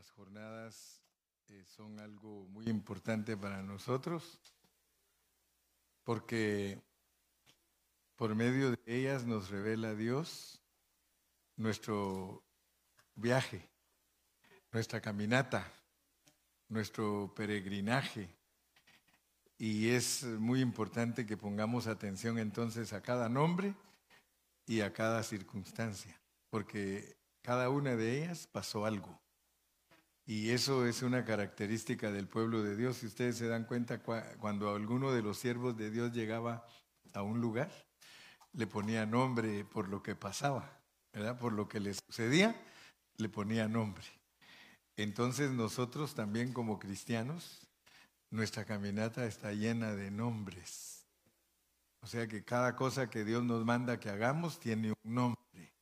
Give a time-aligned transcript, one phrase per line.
[0.00, 1.02] Las jornadas
[1.50, 4.40] eh, son algo muy importante para nosotros
[6.04, 6.80] porque
[8.16, 10.58] por medio de ellas nos revela Dios
[11.56, 12.42] nuestro
[13.14, 13.68] viaje,
[14.72, 15.70] nuestra caminata,
[16.70, 18.26] nuestro peregrinaje.
[19.58, 23.74] Y es muy importante que pongamos atención entonces a cada nombre
[24.66, 29.20] y a cada circunstancia, porque cada una de ellas pasó algo.
[30.30, 32.98] Y eso es una característica del pueblo de Dios.
[32.98, 36.64] Si ustedes se dan cuenta, cuando alguno de los siervos de Dios llegaba
[37.12, 37.68] a un lugar,
[38.52, 40.78] le ponía nombre por lo que pasaba,
[41.12, 41.36] ¿verdad?
[41.36, 42.54] Por lo que le sucedía,
[43.16, 44.04] le ponía nombre.
[44.96, 47.66] Entonces nosotros también como cristianos,
[48.30, 51.08] nuestra caminata está llena de nombres.
[52.02, 55.74] O sea que cada cosa que Dios nos manda que hagamos tiene un nombre.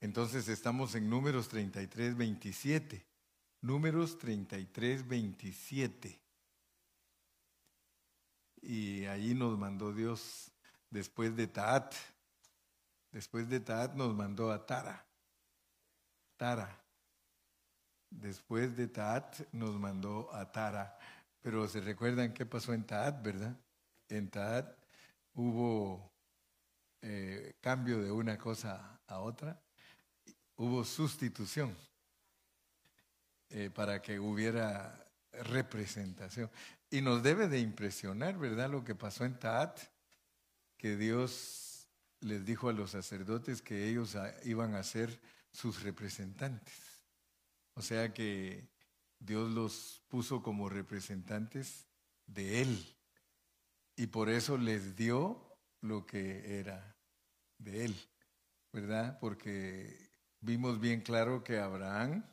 [0.00, 3.13] Entonces estamos en números 33, 27.
[3.64, 6.20] Números 33, 27.
[8.60, 10.52] Y allí nos mandó Dios
[10.90, 11.94] después de Taat.
[13.10, 15.06] Después de Taat nos mandó a Tara.
[16.36, 16.78] Tara.
[18.10, 20.98] Después de Taat nos mandó a Tara.
[21.40, 23.56] Pero se recuerdan qué pasó en Taat, ¿verdad?
[24.10, 24.76] En Taat
[25.32, 26.12] hubo
[27.00, 29.58] eh, cambio de una cosa a otra.
[30.54, 31.74] Hubo sustitución.
[33.56, 36.50] Eh, para que hubiera representación.
[36.90, 38.68] Y nos debe de impresionar, ¿verdad?
[38.68, 39.78] Lo que pasó en Taat,
[40.76, 41.88] que Dios
[42.18, 45.20] les dijo a los sacerdotes que ellos iban a ser
[45.52, 46.74] sus representantes.
[47.74, 48.66] O sea que
[49.20, 51.86] Dios los puso como representantes
[52.26, 52.96] de Él.
[53.94, 56.96] Y por eso les dio lo que era
[57.58, 57.96] de Él,
[58.72, 59.16] ¿verdad?
[59.20, 60.10] Porque
[60.40, 62.24] vimos bien claro que Abraham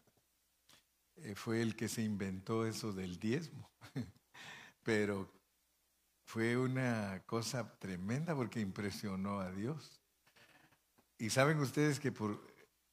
[1.35, 3.69] fue el que se inventó eso del diezmo.
[4.83, 5.31] Pero
[6.25, 10.01] fue una cosa tremenda porque impresionó a Dios.
[11.17, 12.41] Y saben ustedes que por,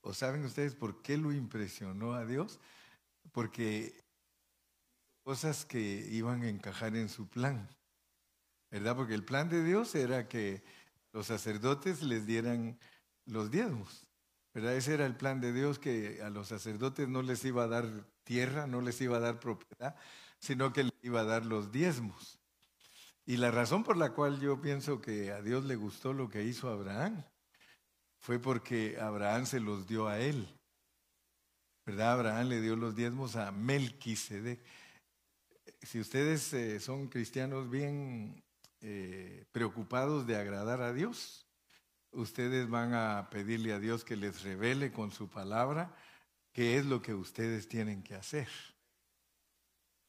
[0.00, 2.60] o saben ustedes por qué lo impresionó a Dios?
[3.32, 4.02] Porque
[5.22, 5.80] cosas que
[6.10, 7.68] iban a encajar en su plan.
[8.70, 8.96] ¿Verdad?
[8.96, 10.62] Porque el plan de Dios era que
[11.12, 12.78] los sacerdotes les dieran
[13.24, 14.06] los diezmos.
[14.52, 14.74] ¿verdad?
[14.76, 18.06] Ese era el plan de Dios, que a los sacerdotes no les iba a dar
[18.28, 19.96] tierra, no les iba a dar propiedad,
[20.38, 22.38] sino que les iba a dar los diezmos.
[23.24, 26.44] Y la razón por la cual yo pienso que a Dios le gustó lo que
[26.44, 27.24] hizo Abraham
[28.18, 30.46] fue porque Abraham se los dio a él.
[31.86, 32.12] ¿Verdad?
[32.12, 34.60] Abraham le dio los diezmos a Melquisedec.
[35.80, 38.44] Si ustedes eh, son cristianos bien
[38.82, 41.46] eh, preocupados de agradar a Dios,
[42.12, 45.94] ustedes van a pedirle a Dios que les revele con su palabra
[46.58, 48.48] qué es lo que ustedes tienen que hacer.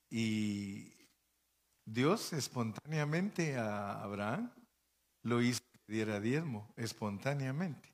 [0.10, 0.92] Y
[1.86, 4.52] Dios espontáneamente a Abraham
[5.22, 7.94] lo hizo que diera diezmo, espontáneamente.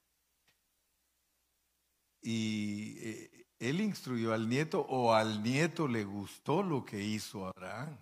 [2.22, 7.98] Y eh, él instruyó al nieto o al nieto le gustó lo que hizo Abraham.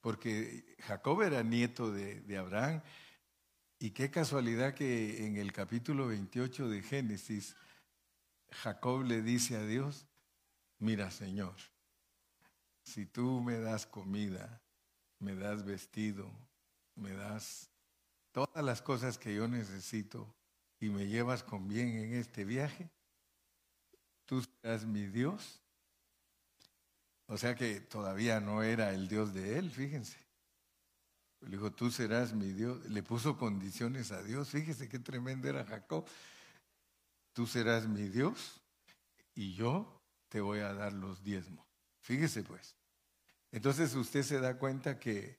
[0.00, 2.80] Porque Jacob era nieto de, de Abraham
[3.78, 7.54] y qué casualidad que en el capítulo 28 de Génesis,
[8.50, 10.06] Jacob le dice a Dios,
[10.78, 11.54] mira Señor,
[12.82, 14.60] si tú me das comida,
[15.18, 16.30] me das vestido,
[16.94, 17.70] me das
[18.32, 20.34] todas las cosas que yo necesito
[20.80, 22.90] y me llevas con bien en este viaje,
[24.26, 25.60] tú serás mi Dios.
[27.26, 30.18] O sea que todavía no era el Dios de él, fíjense.
[31.42, 32.84] Le dijo, tú serás mi Dios.
[32.86, 34.50] Le puso condiciones a Dios.
[34.50, 36.06] Fíjese qué tremendo era Jacob.
[37.32, 38.60] Tú serás mi Dios
[39.34, 41.66] y yo te voy a dar los diezmos.
[42.00, 42.76] Fíjese pues.
[43.52, 45.38] Entonces usted se da cuenta que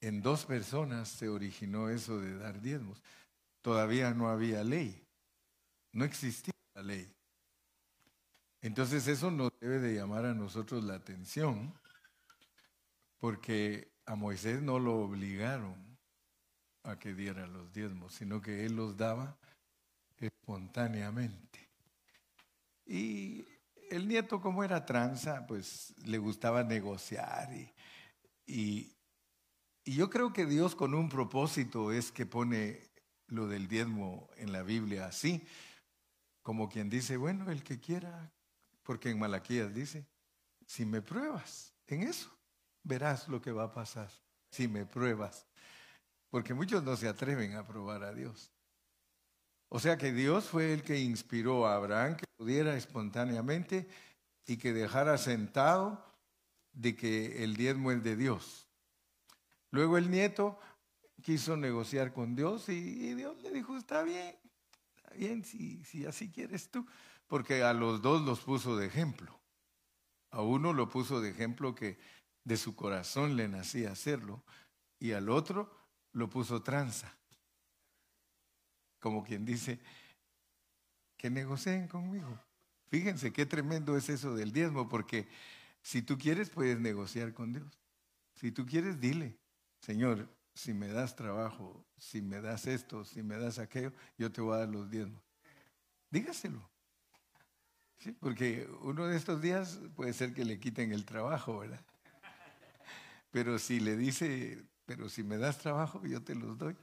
[0.00, 3.02] en dos personas se originó eso de dar diezmos.
[3.62, 5.06] Todavía no había ley.
[5.92, 7.12] No existía la ley.
[8.62, 11.74] Entonces eso nos debe de llamar a nosotros la atención
[13.18, 15.98] porque a Moisés no lo obligaron
[16.82, 19.38] a que diera los diezmos, sino que él los daba
[20.20, 21.68] espontáneamente.
[22.86, 23.44] Y
[23.90, 27.52] el nieto, como era tranza, pues le gustaba negociar.
[27.52, 27.72] Y,
[28.46, 28.96] y,
[29.84, 32.90] y, yo creo que Dios con un propósito es que pone
[33.26, 35.46] lo del diezmo en la Biblia así,
[36.42, 38.32] como quien dice, bueno, el que quiera,
[38.82, 40.06] porque en Malaquías dice,
[40.66, 42.30] si me pruebas en eso,
[42.82, 44.10] verás lo que va a pasar
[44.50, 45.46] si me pruebas.
[46.28, 48.52] Porque muchos no se atreven a probar a Dios.
[49.72, 53.88] O sea que Dios fue el que inspiró a Abraham que pudiera espontáneamente
[54.44, 56.04] y que dejara sentado
[56.72, 58.66] de que el diezmo es de Dios.
[59.70, 60.58] Luego el nieto
[61.22, 64.34] quiso negociar con Dios y, Dios le dijo, está bien,
[64.96, 66.84] está bien si, si así quieres tú,
[67.28, 69.38] porque a los dos los puso de ejemplo.
[70.32, 71.96] A uno lo puso de ejemplo que
[72.42, 74.42] de su corazón le nacía hacerlo
[74.98, 75.72] y al otro
[76.12, 77.19] lo puso tranza.
[79.00, 79.80] Como quien dice,
[81.16, 82.38] que negocien conmigo.
[82.88, 85.28] Fíjense qué tremendo es eso del diezmo, porque
[85.82, 87.78] si tú quieres puedes negociar con Dios.
[88.34, 89.36] Si tú quieres, dile,
[89.80, 94.40] Señor, si me das trabajo, si me das esto, si me das aquello, yo te
[94.40, 95.22] voy a dar los diezmos.
[96.10, 96.68] Dígaselo.
[97.98, 101.84] Sí, porque uno de estos días puede ser que le quiten el trabajo, ¿verdad?
[103.30, 106.76] Pero si le dice, pero si me das trabajo, yo te los doy,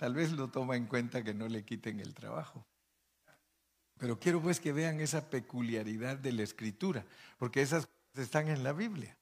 [0.00, 2.66] tal vez lo toma en cuenta que no le quiten el trabajo.
[3.98, 7.04] Pero quiero pues que vean esa peculiaridad de la escritura,
[7.36, 9.14] porque esas están en la Biblia.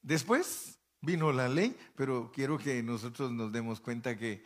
[0.00, 4.44] Después vino la ley, pero quiero que nosotros nos demos cuenta que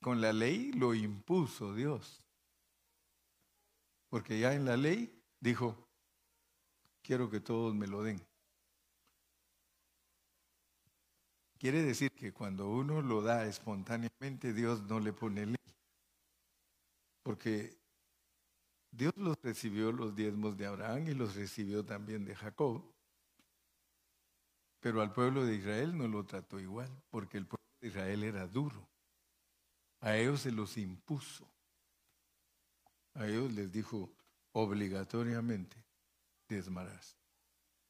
[0.00, 2.24] con la ley lo impuso Dios.
[4.08, 5.86] Porque ya en la ley dijo,
[7.02, 8.26] quiero que todos me lo den.
[11.62, 15.74] Quiere decir que cuando uno lo da espontáneamente, Dios no le pone ley.
[17.22, 17.78] Porque
[18.90, 22.82] Dios los recibió los diezmos de Abraham y los recibió también de Jacob.
[24.80, 28.48] Pero al pueblo de Israel no lo trató igual, porque el pueblo de Israel era
[28.48, 28.88] duro.
[30.00, 31.46] A ellos se los impuso.
[33.14, 34.10] A ellos les dijo,
[34.50, 35.76] obligatoriamente
[36.48, 37.16] diezmarás.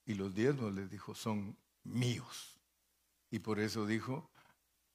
[0.05, 2.62] Y los diezmos les dijo, son míos.
[3.33, 4.31] Y por eso dijo,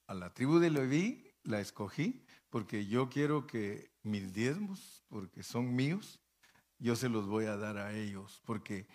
[0.06, 5.76] a la tribu de Leví la escogí porque yo quiero que mis diezmos, porque son
[5.76, 6.20] míos,
[6.78, 8.88] yo se los voy a dar a ellos, porque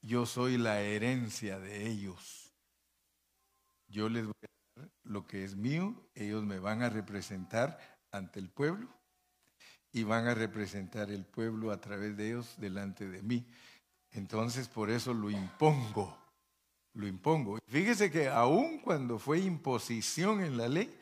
[0.00, 2.54] yo soy la herencia de ellos.
[3.86, 7.78] Yo les voy a dar lo que es mío, ellos me van a representar
[8.10, 8.88] ante el pueblo
[9.92, 13.46] y van a representar el pueblo a través de ellos delante de mí.
[14.10, 16.19] Entonces por eso lo impongo,
[16.94, 17.58] lo impongo.
[17.66, 20.92] Fíjese que aun cuando fue imposición en la ley,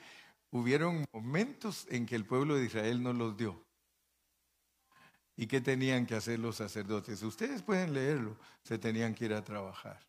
[0.51, 3.63] hubieron momentos en que el pueblo de Israel no los dio.
[5.37, 7.23] ¿Y qué tenían que hacer los sacerdotes?
[7.23, 10.01] Ustedes pueden leerlo, se tenían que ir a trabajar.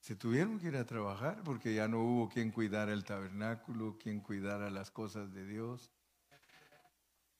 [0.00, 4.20] Se tuvieron que ir a trabajar porque ya no hubo quien cuidara el tabernáculo, quien
[4.20, 5.90] cuidara las cosas de Dios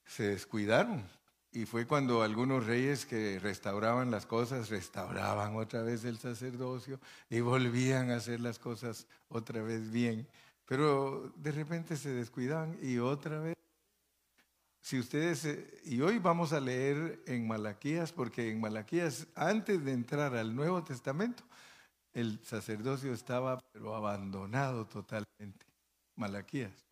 [0.07, 1.07] se descuidaron.
[1.57, 6.99] Y fue cuando algunos reyes que restauraban las cosas, restauraban otra vez el sacerdocio
[7.31, 10.27] y volvían a hacer las cosas otra vez bien.
[10.67, 13.55] Pero de repente se descuidaban y otra vez.
[14.81, 19.93] Si ustedes, eh, y hoy vamos a leer en Malaquías, porque en Malaquías, antes de
[19.93, 21.41] entrar al Nuevo Testamento,
[22.13, 25.65] el sacerdocio estaba pero abandonado totalmente.
[26.15, 26.86] Malaquías.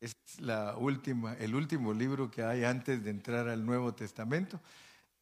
[0.00, 4.60] Es la última, el último libro que hay antes de entrar al Nuevo Testamento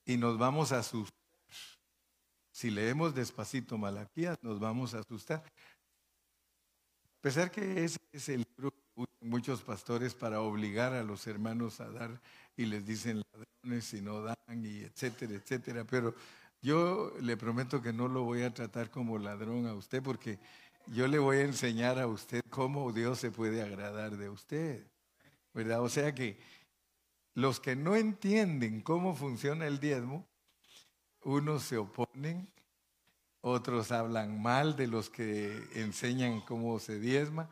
[0.07, 1.19] y nos vamos a asustar.
[2.53, 5.43] Si leemos despacito Malaquías, nos vamos a asustar.
[7.19, 11.81] A pesar que ese es el libro que muchos pastores para obligar a los hermanos
[11.81, 12.21] a dar
[12.57, 15.85] y les dicen ladrones y no dan y etcétera, etcétera.
[15.85, 16.15] Pero
[16.63, 20.39] yo le prometo que no lo voy a tratar como ladrón a usted porque
[20.91, 24.87] yo le voy a enseñar a usted cómo Dios se puede agradar de usted.
[25.53, 25.83] ¿Verdad?
[25.83, 26.39] O sea que
[27.35, 30.27] los que no entienden cómo funciona el diezmo,
[31.23, 32.49] unos se oponen,
[33.41, 37.49] otros hablan mal de los que enseñan cómo se diezma,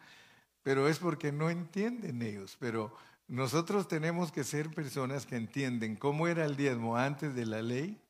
[0.62, 2.56] pero es porque no entienden ellos.
[2.58, 2.94] Pero
[3.28, 8.00] nosotros tenemos que ser personas que entienden cómo era el diezmo antes de la ley,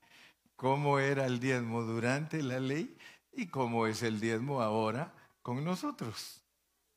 [0.56, 2.97] cómo era el diezmo durante la ley
[3.37, 5.12] y cómo es el diezmo ahora
[5.43, 6.43] con nosotros,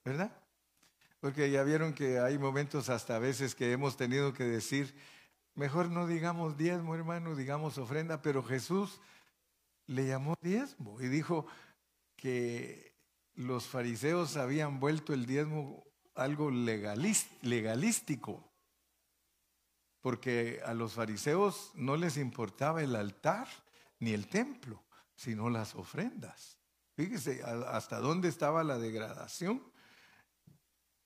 [0.06, 0.32] ¿verdad?
[1.20, 4.96] Porque ya vieron que hay momentos hasta veces que hemos tenido que decir,
[5.54, 9.02] mejor no digamos diezmo, hermano, digamos ofrenda, pero Jesús
[9.86, 11.46] le llamó diezmo y dijo
[12.16, 12.96] que
[13.36, 15.84] los fariseos habían vuelto el diezmo
[16.16, 18.50] algo legalístico,
[20.00, 23.50] porque a los fariseos no les importaba el altar
[24.00, 24.82] ni el templo
[25.20, 26.58] sino las ofrendas.
[26.96, 29.62] Fíjese hasta dónde estaba la degradación,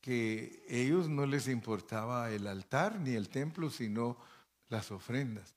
[0.02, 4.20] que ellos no les importaba el altar ni el templo, sino
[4.68, 5.56] las ofrendas.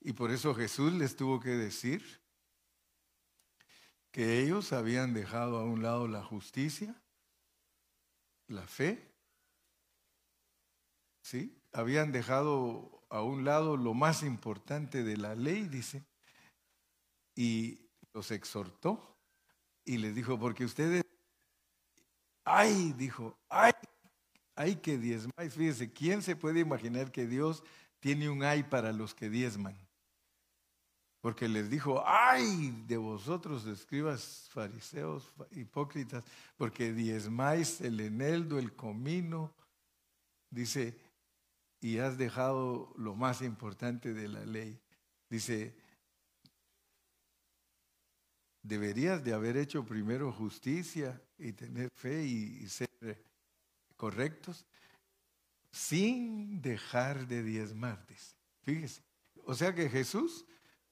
[0.00, 2.22] Y por eso Jesús les tuvo que decir
[4.10, 6.98] que ellos habían dejado a un lado la justicia,
[8.46, 9.12] la fe,
[11.20, 11.60] ¿sí?
[11.72, 16.06] Habían dejado a un lado lo más importante de la ley, dice,
[17.34, 17.80] y
[18.12, 19.16] los exhortó
[19.84, 21.04] y les dijo, porque ustedes,
[22.44, 23.72] ay, dijo, ay,
[24.54, 25.54] ay que diezmáis.
[25.54, 27.62] Fíjese, ¿quién se puede imaginar que Dios
[28.00, 29.76] tiene un ay para los que diezman?
[31.20, 36.24] Porque les dijo, ay de vosotros, escribas fariseos, hipócritas,
[36.56, 39.54] porque diezmáis el eneldo, el comino,
[40.50, 40.98] dice,
[41.80, 44.80] y has dejado lo más importante de la ley.
[45.28, 45.74] Dice,
[48.62, 52.88] deberías de haber hecho primero justicia y tener fe y, ser
[53.96, 54.66] correctos
[55.70, 58.04] sin dejar de diezmar.
[58.62, 59.02] Fíjese.
[59.44, 60.44] O sea que Jesús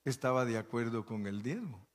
[0.04, 1.86] estaba de acuerdo con el diezmo.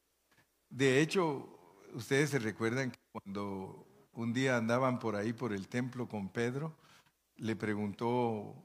[0.70, 1.60] De hecho,
[1.94, 6.78] ustedes se recuerdan que cuando un día andaban por ahí por el templo con Pedro,
[7.38, 8.56] le preguntó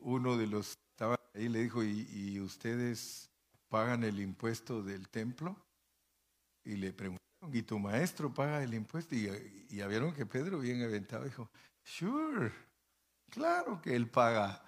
[0.00, 3.30] uno de los que estaban ahí, le dijo, ¿y, ustedes
[3.68, 5.56] pagan el impuesto del templo?
[6.66, 9.14] Y le preguntaron, ¿y tu maestro paga el impuesto?
[9.14, 11.48] Y, ya vieron que Pedro, bien aventado, dijo,
[11.84, 12.52] sure,
[13.30, 14.64] claro que él paga.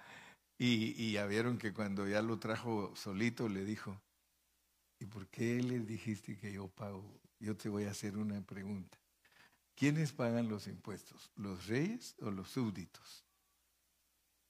[0.57, 4.01] Y, ya vieron que cuando ya lo trajo solito, le dijo,
[4.97, 7.19] ¿y por qué le dijiste que yo pago?
[7.39, 8.97] Yo te voy a hacer una pregunta.
[9.75, 11.31] ¿Quiénes pagan los impuestos?
[11.35, 13.25] ¿Los reyes o los súbditos?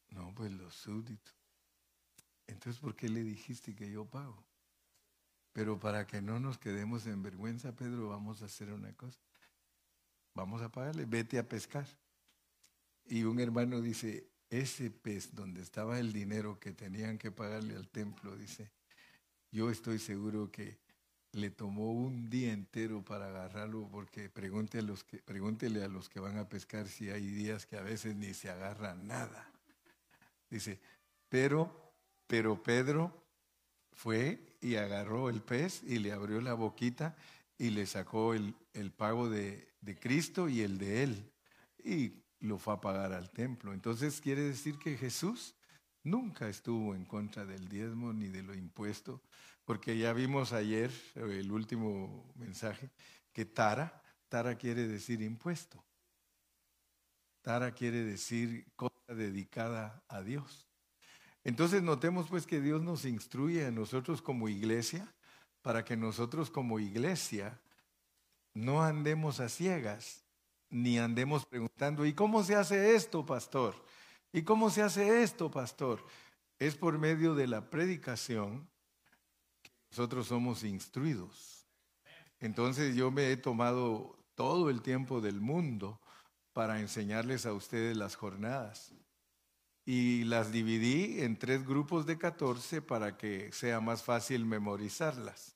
[0.09, 1.35] No, pues los súbditos.
[2.45, 4.48] Entonces, ¿por qué le dijiste que yo pago?
[5.53, 9.19] Pero para que no nos quedemos en vergüenza, Pedro, vamos a hacer una cosa.
[10.35, 11.87] Vamos a pagarle, vete a pescar.
[13.05, 17.87] Y un hermano dice, ese pez donde estaba el dinero que tenían que pagarle al
[17.87, 18.71] templo, dice,
[19.51, 20.77] yo estoy seguro que
[21.31, 26.87] le tomó un día entero para agarrarlo, porque pregúntele a los que, van a pescar
[26.87, 29.51] si hay días que a veces ni se agarra nada.
[30.49, 30.79] Dice,
[31.29, 31.93] pero,
[32.25, 33.18] pero Pedro
[33.99, 37.17] fue y agarró el pez y le abrió la boquita
[37.57, 41.33] y le sacó el, el pago de, de Cristo y el de él.
[41.83, 43.73] Y lo fue a pagar al templo.
[43.73, 45.53] Entonces quiere decir que Jesús
[46.01, 49.21] nunca estuvo en contra del diezmo ni de lo impuesto,
[49.65, 52.89] porque ya vimos ayer, el último mensaje,
[53.33, 55.83] que Tara, Tara quiere decir impuesto.
[57.41, 60.68] Tara quiere decir cosa dedicada a Dios.
[61.43, 65.13] Entonces notemos pues que Dios nos instruye a nosotros como iglesia
[65.62, 67.60] para que nosotros como iglesia
[68.53, 70.24] no andemos a ciegas,
[70.69, 73.75] ni andemos preguntando, ¿y cómo se hace esto, pastor?
[74.31, 76.05] ¿Y cómo se hace esto, pastor?
[76.60, 78.67] Es por medio de la predicación
[79.63, 81.65] que nosotros somos instruidos.
[82.39, 86.00] Entonces yo me he tomado todo el tiempo del mundo
[86.53, 88.93] para enseñarles a ustedes las jornadas.
[89.91, 95.55] Y las dividí en tres grupos de 14 para que sea más fácil memorizarlas.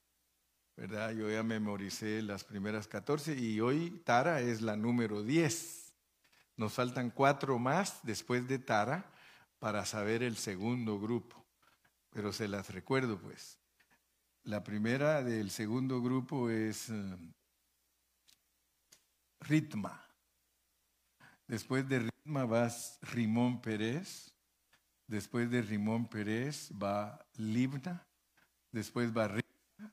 [0.76, 1.12] ¿verdad?
[1.12, 5.94] Yo ya memoricé las primeras 14 y hoy Tara es la número 10.
[6.58, 9.06] Nos faltan cuatro más después de Tara
[9.60, 11.46] para saber el segundo grupo,
[12.10, 13.60] pero se las recuerdo pues.
[14.46, 17.18] La primera del segundo grupo es eh,
[19.42, 20.04] Ritma.
[21.46, 22.70] Después de Ritma va
[23.02, 24.34] Rimón Pérez.
[25.08, 28.08] Después de Rimón Pérez va Libna.
[28.72, 29.30] Después va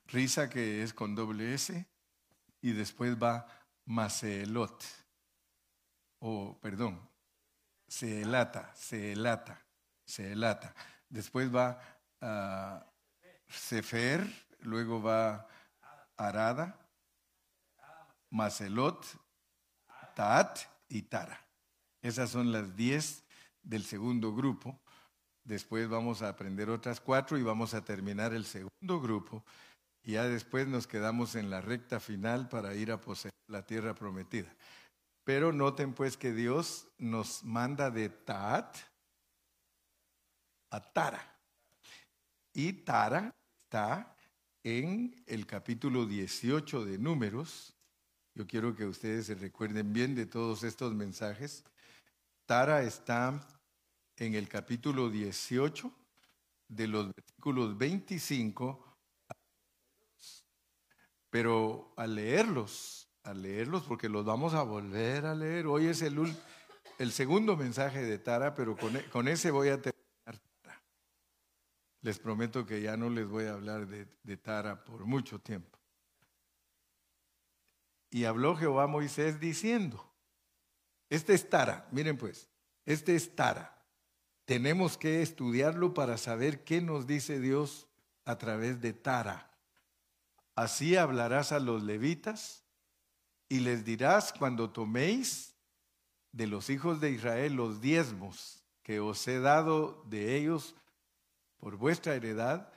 [0.07, 1.85] Risa, que es con doble S,
[2.61, 3.45] y después va
[3.85, 4.83] Macelot,
[6.19, 6.99] o perdón,
[7.87, 9.61] Celata, Celata,
[10.05, 10.73] Celata.
[11.09, 11.77] Después va
[12.21, 12.81] uh,
[13.49, 14.25] Sefer,
[14.59, 15.47] luego va
[16.15, 16.79] Arada,
[18.29, 19.05] Macelot,
[20.15, 21.50] Taat y Tara.
[22.01, 23.23] Esas son las diez
[23.63, 24.79] del segundo grupo.
[25.43, 29.43] Después vamos a aprender otras cuatro y vamos a terminar el segundo grupo
[30.03, 33.93] y ya después nos quedamos en la recta final para ir a poseer la tierra
[33.93, 34.53] prometida.
[35.23, 38.77] Pero noten pues que Dios nos manda de Taat
[40.71, 41.37] a Tara.
[42.53, 44.15] Y Tara está
[44.63, 47.73] en el capítulo 18 de Números.
[48.33, 51.63] Yo quiero que ustedes se recuerden bien de todos estos mensajes.
[52.51, 53.39] Tara está
[54.17, 55.89] en el capítulo 18
[56.67, 58.97] de los versículos 25
[61.29, 66.19] pero al leerlos, al leerlos, porque los vamos a volver a leer, hoy es el,
[66.99, 70.41] el segundo mensaje de Tara, pero con, e, con, ese voy a terminar.
[72.01, 75.79] Les prometo que ya no les voy a hablar de, de Tara por mucho tiempo.
[78.09, 80.10] Y habló Jehová a Moisés diciendo,
[81.11, 82.47] este es Tara, miren pues,
[82.85, 83.77] este es Tara,
[84.45, 87.87] tenemos que estudiarlo para saber qué nos dice Dios
[88.23, 89.51] a través de Tara.
[90.55, 92.63] Así hablarás a los levitas
[93.49, 95.53] y les dirás cuando toméis
[96.31, 100.75] de los hijos de Israel los diezmos que os he dado de ellos
[101.57, 102.71] por vuestra heredad,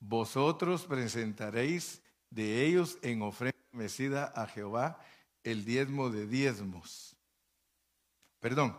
[0.00, 5.00] vosotros presentaréis de ellos en ofrenda mecida a Jehová
[5.42, 7.13] el diezmo de diezmos.
[8.44, 8.76] Perdón,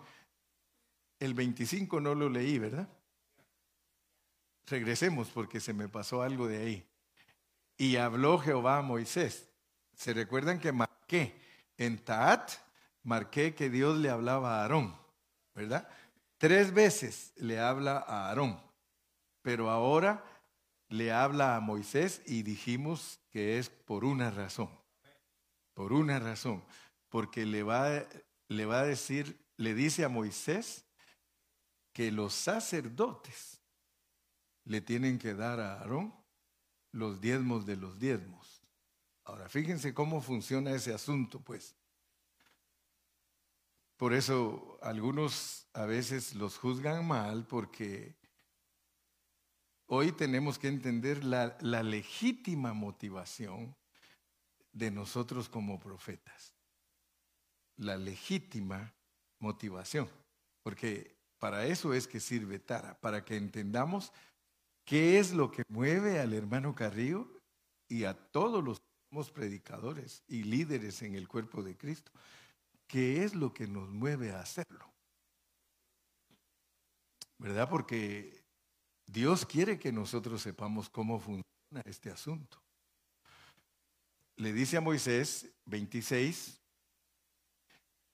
[1.20, 2.88] el 25 no lo leí, ¿verdad?
[4.68, 6.88] Regresemos porque se me pasó algo de ahí.
[7.76, 9.50] Y habló Jehová a Moisés.
[9.96, 11.36] ¿Se recuerdan que marqué
[11.78, 12.52] en Taat?
[13.02, 14.96] Marqué que Dios le hablaba a Aarón,
[15.56, 15.90] ¿verdad?
[16.38, 18.62] Tres veces le habla a Aarón,
[19.42, 20.24] pero ahora
[20.90, 24.70] le habla a Moisés y dijimos que es por una razón,
[25.74, 26.64] por una razón,
[27.10, 28.06] porque le va,
[28.48, 30.86] le va a decir, le dice a Moisés
[31.94, 33.62] que los sacerdotes
[34.66, 36.14] le tienen que dar a Aarón
[36.92, 38.62] los diezmos de los diezmos.
[39.24, 41.76] Ahora, fíjense cómo funciona ese asunto, pues.
[43.98, 48.18] Por eso algunos a veces los juzgan mal porque
[49.86, 53.76] hoy tenemos que entender la, la legítima motivación
[54.74, 56.54] de nosotros como profetas.
[57.78, 58.95] La legítima
[59.46, 60.10] motivación.
[60.64, 64.12] Porque para eso es que sirve Tara, para que entendamos
[64.84, 67.28] qué es lo que mueve al hermano Carrillo
[67.88, 72.12] y a todos los predicadores y líderes en el cuerpo de Cristo.
[72.88, 74.92] ¿Qué es lo que nos mueve a hacerlo?
[77.38, 77.70] ¿Verdad?
[77.70, 78.44] Porque
[79.06, 82.60] Dios quiere que nosotros sepamos cómo funciona este asunto.
[84.38, 86.60] Le dice a Moisés 26,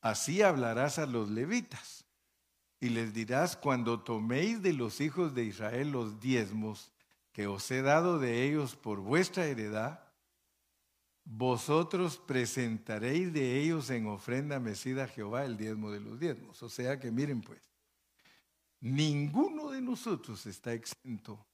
[0.01, 2.05] así hablarás a los levitas
[2.79, 6.91] y les dirás, cuando toméis de los hijos de Israel los diezmos
[7.31, 10.12] que os he dado de ellos por vuestra heredad,
[11.24, 16.61] vosotros presentaréis de ellos en ofrenda mecida a Jehová el diezmo de los diezmos.
[16.64, 17.61] O sea que miren pues,
[18.79, 21.46] ninguno de nosotros está exento.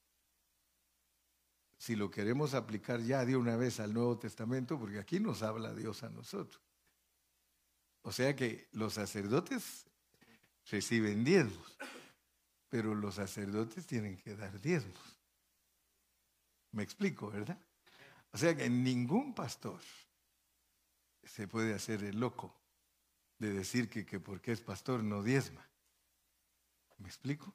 [1.78, 5.76] Si lo queremos aplicar ya de una vez al Nuevo Testamento, porque aquí nos habla
[5.76, 6.67] Dios a nosotros.
[8.08, 9.86] O sea que los sacerdotes
[10.72, 11.78] reciben diezmos,
[12.70, 15.20] pero los sacerdotes tienen que dar diezmos.
[16.72, 17.60] Me explico, ¿verdad?
[18.32, 19.82] O sea que ningún pastor
[21.22, 22.58] se puede hacer el loco
[23.40, 25.70] de decir que, que porque es pastor no diezma.
[27.00, 27.54] ¿Me explico?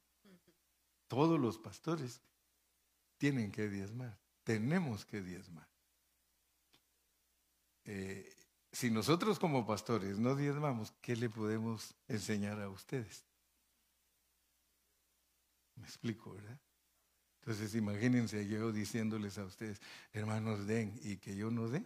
[1.09, 2.21] Todos los pastores
[3.17, 5.67] tienen que diezmar, tenemos que diezmar.
[7.85, 8.42] Eh,
[8.73, 13.25] si nosotros como pastores no diezmamos, ¿qué le podemos enseñar a ustedes?
[15.77, 16.59] Me explico, ¿verdad?
[17.41, 19.81] Entonces imagínense yo diciéndoles a ustedes,
[20.13, 21.85] hermanos, den y que yo no dé.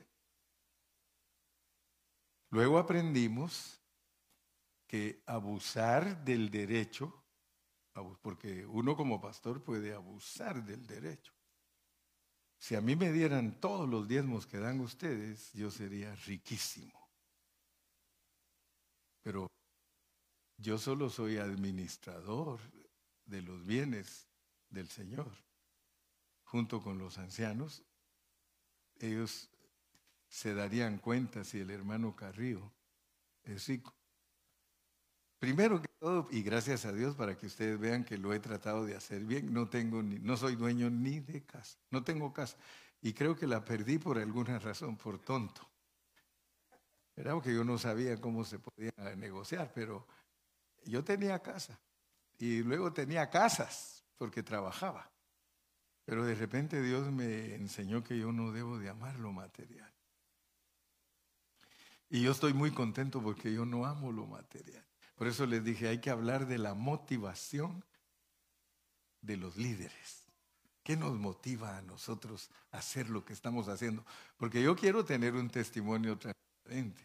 [2.50, 3.80] Luego aprendimos
[4.86, 7.24] que abusar del derecho,
[8.22, 11.35] porque uno como pastor puede abusar del derecho.
[12.58, 17.08] Si a mí me dieran todos los diezmos que dan ustedes, yo sería riquísimo.
[19.22, 19.48] Pero
[20.58, 22.60] yo solo soy administrador
[23.24, 24.26] de los bienes
[24.70, 25.30] del Señor.
[26.44, 27.82] Junto con los ancianos,
[28.98, 29.50] ellos
[30.28, 32.72] se darían cuenta si el hermano Carrillo
[33.42, 33.94] es rico.
[35.38, 38.94] Primero todo, y gracias a Dios para que ustedes vean que lo he tratado de
[38.94, 42.56] hacer bien, no tengo ni, no soy dueño ni de casa, no tengo casa.
[43.02, 45.68] Y creo que la perdí por alguna razón, por tonto.
[47.14, 50.06] Era que yo no sabía cómo se podía negociar, pero
[50.84, 51.78] yo tenía casa.
[52.38, 55.10] Y luego tenía casas, porque trabajaba.
[56.04, 59.90] Pero de repente Dios me enseñó que yo no debo de amar lo material.
[62.08, 64.84] Y yo estoy muy contento porque yo no amo lo material.
[65.16, 67.84] Por eso les dije, hay que hablar de la motivación
[69.22, 70.26] de los líderes.
[70.82, 74.04] ¿Qué nos motiva a nosotros a hacer lo que estamos haciendo?
[74.36, 77.02] Porque yo quiero tener un testimonio transparente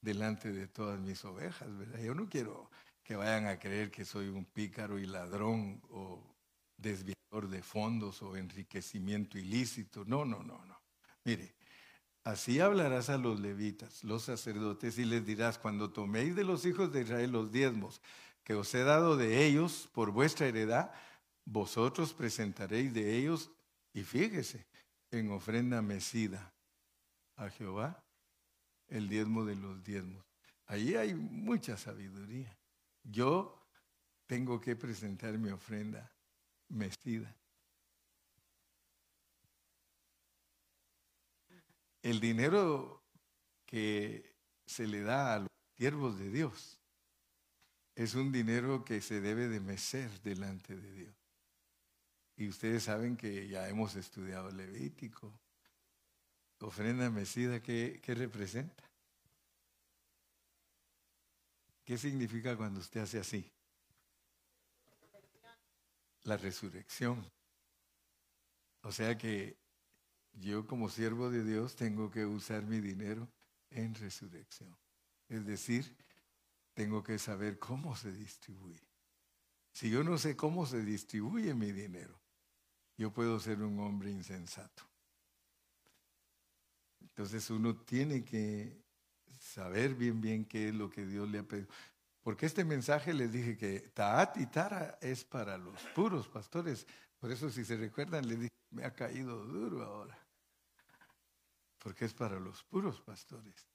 [0.00, 2.00] delante de todas mis ovejas, ¿verdad?
[2.00, 2.70] Yo no quiero
[3.02, 6.24] que vayan a creer que soy un pícaro y ladrón o
[6.76, 10.04] desviador de fondos o enriquecimiento ilícito.
[10.06, 10.80] No, no, no, no.
[11.24, 11.54] Mire,
[12.24, 16.92] Así hablarás a los levitas, los sacerdotes, y les dirás, cuando toméis de los hijos
[16.92, 18.02] de Israel los diezmos
[18.44, 20.92] que os he dado de ellos por vuestra heredad,
[21.44, 23.50] vosotros presentaréis de ellos,
[23.92, 24.66] y fíjese,
[25.10, 26.52] en ofrenda mecida
[27.36, 28.04] a Jehová
[28.88, 30.24] el diezmo de los diezmos.
[30.66, 32.56] Allí hay mucha sabiduría.
[33.02, 33.66] Yo
[34.26, 36.12] tengo que presentar mi ofrenda
[36.68, 37.34] mecida.
[42.02, 43.02] El dinero
[43.66, 44.34] que
[44.66, 46.80] se le da a los siervos de Dios
[47.94, 51.14] es un dinero que se debe de mecer delante de Dios.
[52.36, 55.32] Y ustedes saben que ya hemos estudiado Levítico.
[56.60, 58.90] Ofrenda mecida, ¿qué, qué representa?
[61.84, 63.50] ¿Qué significa cuando usted hace así?
[66.22, 67.30] La resurrección.
[68.82, 69.58] O sea que
[70.32, 73.28] yo como siervo de Dios tengo que usar mi dinero
[73.70, 74.76] en resurrección.
[75.28, 75.96] Es decir,
[76.74, 78.82] tengo que saber cómo se distribuye.
[79.72, 82.20] Si yo no sé cómo se distribuye mi dinero,
[82.96, 84.82] yo puedo ser un hombre insensato.
[87.00, 88.82] Entonces uno tiene que
[89.38, 91.68] saber bien bien qué es lo que Dios le ha pedido.
[92.22, 96.86] Porque este mensaje les dije que Taat y Tara es para los puros pastores.
[97.18, 100.18] Por eso si se recuerdan, les dije, me ha caído duro ahora.
[101.78, 103.66] Porque es para los puros pastores.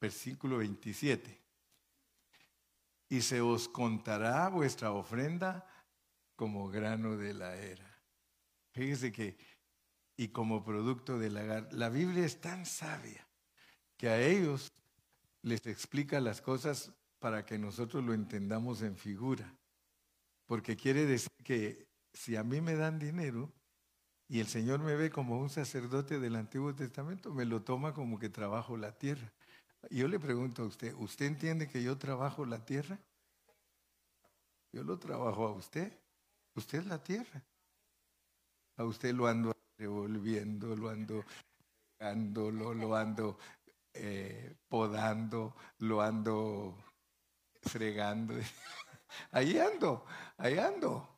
[0.00, 1.46] Versículo 27
[3.08, 5.66] y se os contará vuestra ofrenda
[6.34, 8.02] como grano de la era.
[8.72, 9.36] Fíjese que,
[10.16, 13.26] y como producto del lagar, la Biblia es tan sabia
[13.96, 14.72] que a ellos
[15.42, 19.56] les explica las cosas para que nosotros lo entendamos en figura.
[20.46, 23.52] Porque quiere decir que si a mí me dan dinero
[24.28, 28.18] y el Señor me ve como un sacerdote del Antiguo Testamento, me lo toma como
[28.18, 29.32] que trabajo la tierra.
[29.90, 32.98] Yo le pregunto a usted, ¿usted entiende que yo trabajo la tierra?
[34.72, 35.92] Yo lo trabajo a usted.
[36.54, 37.42] Usted es la tierra.
[38.76, 41.24] A usted lo ando revolviendo, lo ando
[41.98, 43.38] regando, lo, ando
[43.94, 46.76] eh, podando, lo ando
[47.62, 48.34] fregando.
[49.30, 50.04] Ahí ando,
[50.36, 51.08] ahí ando.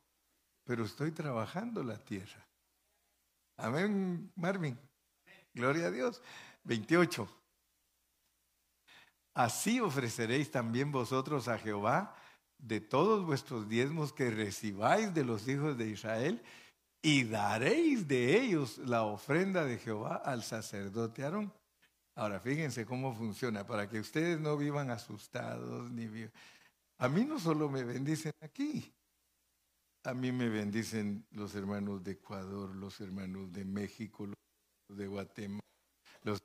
[0.63, 2.48] Pero estoy trabajando la tierra.
[3.61, 4.77] Amén, Marvin.
[5.53, 6.21] Gloria a Dios.
[6.63, 7.27] 28.
[9.33, 12.15] Así ofreceréis también vosotros a Jehová
[12.57, 16.41] de todos vuestros diezmos que recibáis de los hijos de Israel
[17.01, 21.53] y daréis de ellos la ofrenda de Jehová al sacerdote Aarón.
[22.15, 26.09] Ahora fíjense cómo funciona, para que ustedes no vivan asustados ni
[26.97, 28.93] A mí no solo me bendicen aquí,
[30.03, 35.63] a mí me bendicen los hermanos de Ecuador, los hermanos de México, los de Guatemala,
[36.23, 36.41] los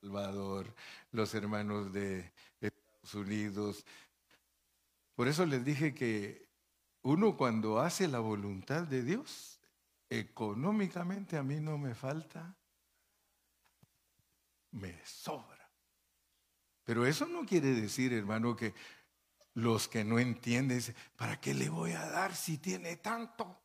[0.00, 0.74] Salvador,
[1.12, 3.84] los hermanos de Estados Unidos.
[5.14, 6.46] Por eso les dije que
[7.02, 9.58] uno cuando hace la voluntad de Dios,
[10.10, 12.54] económicamente a mí no me falta,
[14.72, 15.70] me sobra.
[16.84, 18.74] Pero eso no quiere decir, hermano, que
[19.54, 20.80] los que no entienden,
[21.16, 23.60] ¿para qué le voy a dar si tiene tanto?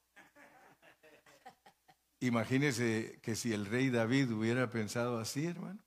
[2.19, 5.84] Imagínese que si el rey David hubiera pensado así, hermano.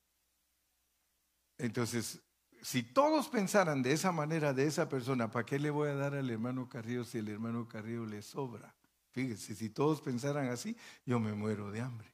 [1.59, 2.21] Entonces,
[2.63, 6.15] si todos pensaran de esa manera de esa persona, ¿para qué le voy a dar
[6.15, 8.75] al hermano Carrillo si el hermano Carrillo le sobra?
[9.13, 12.13] Fíjese, si todos pensaran así, yo me muero de hambre.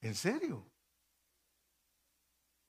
[0.00, 0.64] ¿En serio?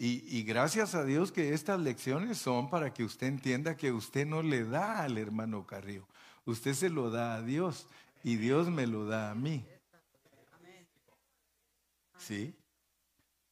[0.04, 4.42] Y, gracias a Dios que estas lecciones son para que usted entienda que usted no
[4.42, 6.08] le da al hermano Carrillo,
[6.44, 7.86] usted se lo da a Dios
[8.24, 9.64] y Dios me lo da a mí.
[12.18, 12.56] ¿Sí?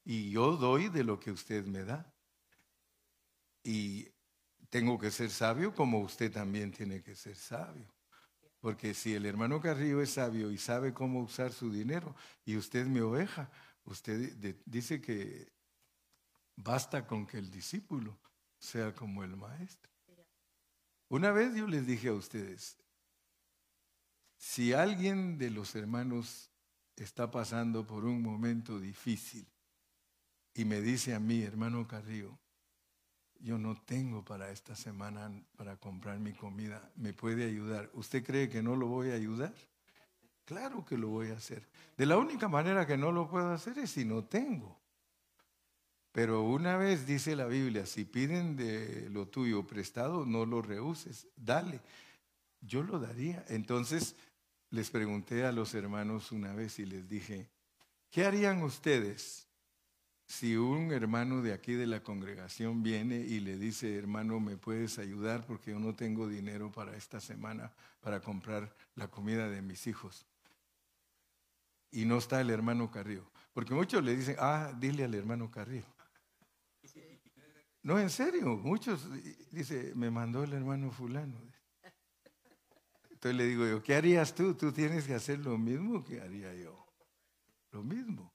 [0.06, 2.12] y yo doy de lo que usted me da.
[3.64, 4.08] Y
[4.72, 7.94] tengo que ser sabio como usted también tiene que ser sabio.
[8.60, 12.88] Porque si el hermano Carrillo es sabio y sabe cómo usar su dinero y usted
[12.88, 13.52] me oveja,
[13.86, 15.59] usted dice que
[16.64, 18.18] basta con que el discípulo
[18.58, 19.92] sea como el maestro.
[21.08, 22.78] Una vez yo les dije a ustedes,
[24.38, 26.52] si alguien de los hermanos
[26.96, 29.48] está pasando por un momento difícil,
[30.54, 32.38] y me dice a mí, hermano Carrillo,
[33.40, 37.90] yo no tengo para esta semana para comprar mi comida, ¿me puede ayudar?
[37.94, 39.54] ¿Usted cree que no lo voy a ayudar?
[40.44, 41.68] Claro que lo voy a hacer.
[41.96, 44.79] De la única manera que no lo puedo hacer es si no tengo.
[46.12, 51.28] Pero una vez dice la Biblia, si piden de lo tuyo prestado, no lo rehuses,
[51.36, 51.82] dale.
[52.62, 53.46] Yo lo daría.
[53.48, 54.16] Entonces
[54.72, 57.50] les pregunté a los hermanos una vez y les dije,
[58.10, 59.48] ¿qué harían ustedes
[60.26, 65.00] si un hermano de aquí de la congregación viene y le dice, hermano, ¿me puedes
[65.00, 69.88] ayudar porque yo no tengo dinero para esta semana para comprar la comida de mis
[69.88, 70.26] hijos?
[71.92, 73.30] Y no está el hermano Carrillo.
[73.54, 75.88] Porque muchos le dicen, ah, dile al hermano Carrillo.
[77.82, 79.08] No, en serio, muchos
[79.52, 81.40] dice, me mandó el hermano fulano.
[83.10, 84.54] Entonces le digo yo, ¿qué harías tú?
[84.54, 86.86] Tú tienes que hacer lo mismo que haría yo.
[87.72, 88.34] Lo mismo.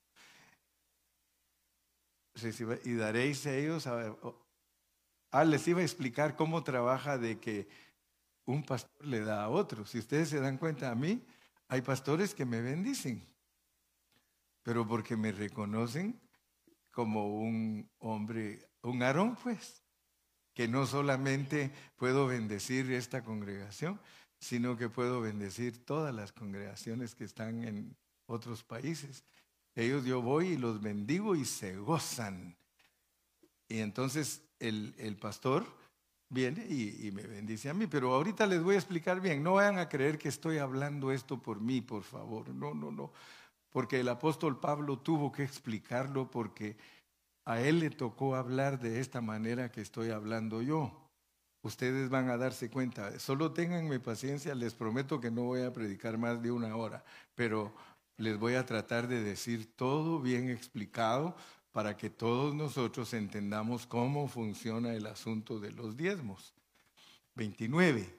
[2.85, 4.16] Y daréis a ellos a,
[5.35, 7.66] Ah, les iba a explicar cómo trabaja de que
[8.44, 9.85] un pastor le da a otro.
[9.85, 11.26] Si ustedes se dan cuenta a mí,
[11.66, 13.26] hay pastores que me bendicen,
[14.62, 16.20] pero porque me reconocen
[16.92, 19.83] como un hombre, un Aarón, pues,
[20.53, 24.01] que no solamente puedo bendecir esta congregación,
[24.38, 29.25] sino que puedo bendecir todas las congregaciones que están en otros países.
[29.75, 32.57] Ellos yo voy y los bendigo y se gozan.
[33.68, 35.64] Y entonces el, pastor
[36.29, 37.87] viene y, me bendice a mí.
[37.87, 39.42] Pero ahorita les voy a explicar bien.
[39.42, 42.49] No vayan a creer que estoy hablando esto por mí, por favor.
[42.51, 43.12] No, no, no.
[43.70, 46.77] Porque el apóstol Pablo tuvo que explicarlo porque
[47.44, 51.04] a él le tocó hablar de esta manera que estoy hablando yo.
[51.62, 53.18] Ustedes van a darse cuenta.
[53.18, 54.54] Solo tenganme paciencia.
[54.54, 57.04] Les prometo que no voy a predicar más de una hora.
[57.35, 57.74] Pero
[58.16, 61.35] les voy a tratar de decir todo bien explicado
[61.72, 66.54] para que todos nosotros entendamos cómo funciona el asunto de los diezmos.
[67.35, 68.14] 29.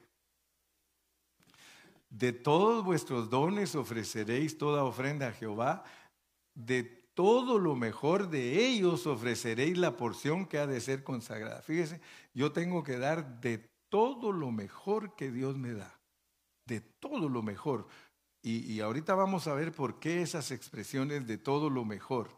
[2.10, 5.84] De todos vuestros dones ofreceréis toda ofrenda a Jehová,
[6.54, 11.62] de todo lo mejor de ellos ofreceréis la porción que ha de ser consagrada.
[11.62, 12.00] Fíjese,
[12.34, 15.98] yo tengo que dar de todo lo mejor que Dios me da,
[16.66, 17.88] de todo lo mejor.
[18.42, 22.36] Y, y ahorita vamos a ver por qué esas expresiones de todo lo mejor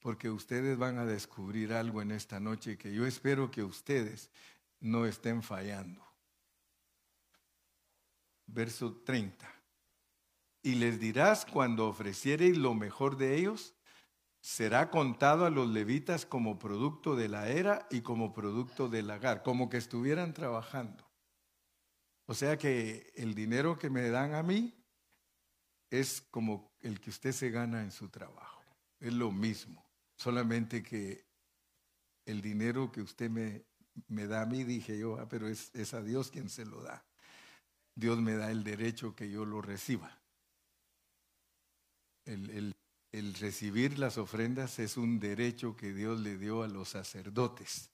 [0.00, 4.30] porque ustedes van a descubrir algo en esta noche que yo espero que ustedes
[4.80, 6.04] no estén fallando.
[8.46, 9.50] Verso 30.
[10.62, 13.74] Y les dirás cuando ofreciereis lo mejor de ellos,
[14.40, 19.42] será contado a los levitas como producto de la era y como producto del lagar,
[19.42, 21.08] como que estuvieran trabajando.
[22.26, 24.74] O sea que el dinero que me dan a mí
[25.90, 28.62] es como el que usted se gana en su trabajo.
[29.00, 29.84] Es lo mismo.
[30.16, 31.26] Solamente que
[32.26, 33.64] el dinero que usted me,
[34.08, 36.82] me da a mí, dije yo, ah, pero es, es a Dios quien se lo
[36.82, 37.04] da.
[37.94, 40.20] Dios me da el derecho que yo lo reciba.
[42.24, 42.76] El, el,
[43.12, 47.90] el, recibir las ofrendas es un derecho que Dios le dio a los sacerdotes.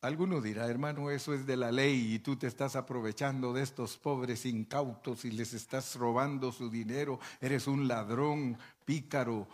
[0.00, 3.96] Alguno dirá, hermano, eso es de la ley y tú te estás aprovechando de estos
[3.96, 9.48] pobres incautos y les estás robando su dinero, eres un ladrón, pícaro.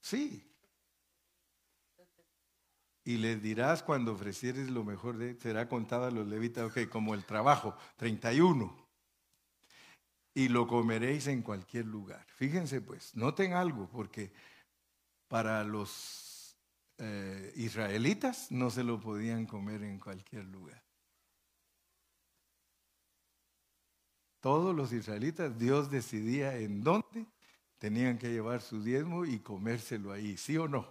[0.00, 0.48] Sí,
[3.08, 7.14] y les dirás cuando ofrecieres lo mejor de será contado a los levitas, ok, como
[7.14, 8.87] el trabajo, 31.
[10.38, 12.24] Y lo comeréis en cualquier lugar.
[12.36, 14.30] Fíjense pues, noten algo, porque
[15.26, 16.56] para los
[16.98, 20.80] eh, israelitas no se lo podían comer en cualquier lugar.
[24.38, 27.26] Todos los israelitas, Dios decidía en dónde
[27.78, 30.86] tenían que llevar su diezmo y comérselo ahí, ¿sí o no?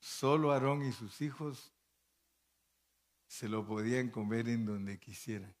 [0.00, 1.72] Solo Aarón y sus hijos
[3.28, 5.54] se lo podían comer en donde quisieran.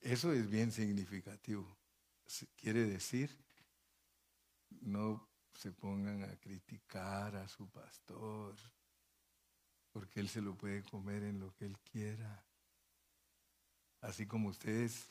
[0.00, 1.76] Eso es bien significativo.
[2.56, 3.36] Quiere decir,
[4.80, 8.54] no se pongan a criticar a su pastor,
[9.90, 12.44] porque él se lo puede comer en lo que él quiera.
[14.00, 15.10] Así como ustedes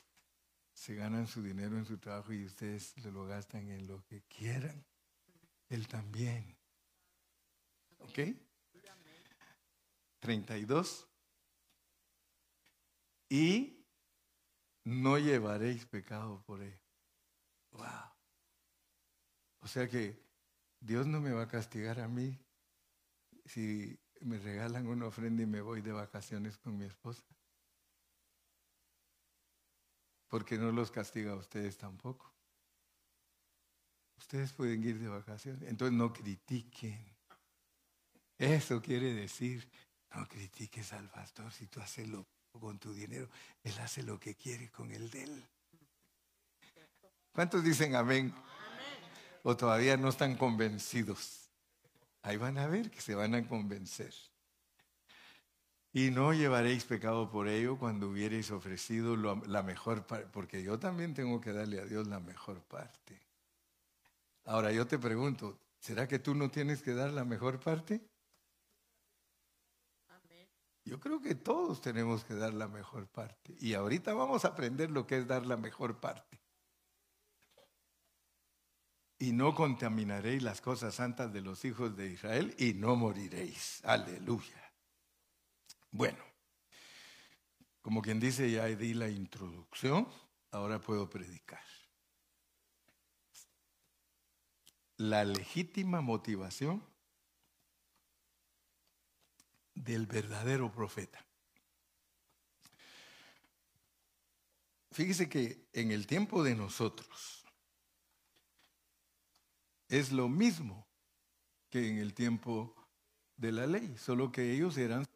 [0.72, 4.84] se ganan su dinero en su trabajo y ustedes lo gastan en lo que quieran,
[5.68, 6.56] él también.
[7.98, 8.20] ¿Ok?
[10.20, 11.08] 32.
[13.28, 13.77] Y
[14.88, 16.80] no llevaréis pecado por él.
[17.72, 17.84] Wow.
[19.60, 20.18] O sea que
[20.80, 22.38] Dios no me va a castigar a mí
[23.44, 27.22] si me regalan una ofrenda y me voy de vacaciones con mi esposa.
[30.28, 32.34] Porque no los castiga a ustedes tampoco.
[34.16, 35.68] Ustedes pueden ir de vacaciones.
[35.68, 37.14] Entonces no critiquen.
[38.38, 39.68] Eso quiere decir,
[40.14, 42.26] no critiques al pastor si tú haces lo
[42.58, 43.28] con tu dinero,
[43.62, 45.44] él hace lo que quiere con el de él.
[47.32, 48.34] ¿Cuántos dicen amén?
[49.42, 51.48] O todavía no están convencidos.
[52.22, 54.12] Ahí van a ver que se van a convencer.
[55.92, 61.14] Y no llevaréis pecado por ello cuando hubierais ofrecido la mejor parte, porque yo también
[61.14, 63.20] tengo que darle a Dios la mejor parte.
[64.44, 68.00] Ahora yo te pregunto, ¿será que tú no tienes que dar la mejor parte?
[70.88, 73.54] Yo creo que todos tenemos que dar la mejor parte.
[73.60, 76.40] Y ahorita vamos a aprender lo que es dar la mejor parte.
[79.18, 83.84] Y no contaminaréis las cosas santas de los hijos de Israel y no moriréis.
[83.84, 84.72] Aleluya.
[85.90, 86.24] Bueno,
[87.82, 90.08] Como quien dice, ya di la introducción,
[90.50, 91.64] ahora puedo predicar.
[94.96, 96.82] La legítima motivación
[99.84, 101.24] del verdadero profeta.
[104.90, 107.44] Fíjese que en el tiempo de nosotros
[109.88, 110.86] es lo mismo
[111.70, 112.74] que en el tiempo
[113.36, 115.06] de la ley, solo que ellos eran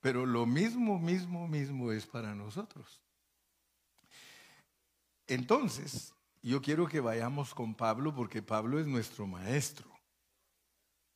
[0.00, 3.00] pero lo mismo, mismo, mismo es para nosotros.
[5.26, 9.89] Entonces, yo quiero que vayamos con Pablo porque Pablo es nuestro maestro.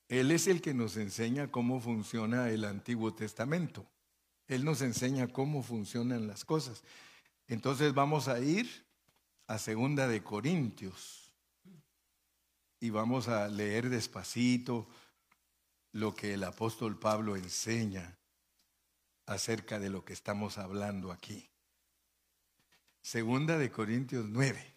[0.08, 3.86] Él es el que nos enseña cómo funciona el Antiguo Testamento.
[4.46, 6.82] Él nos enseña cómo funcionan las cosas.
[7.48, 8.86] Entonces vamos a ir
[9.46, 11.32] a Segunda de Corintios
[12.80, 14.86] y vamos a leer despacito
[15.92, 18.18] lo que el apóstol Pablo enseña
[19.26, 21.48] acerca de lo que estamos hablando aquí.
[23.00, 24.74] Segunda de Corintios 9.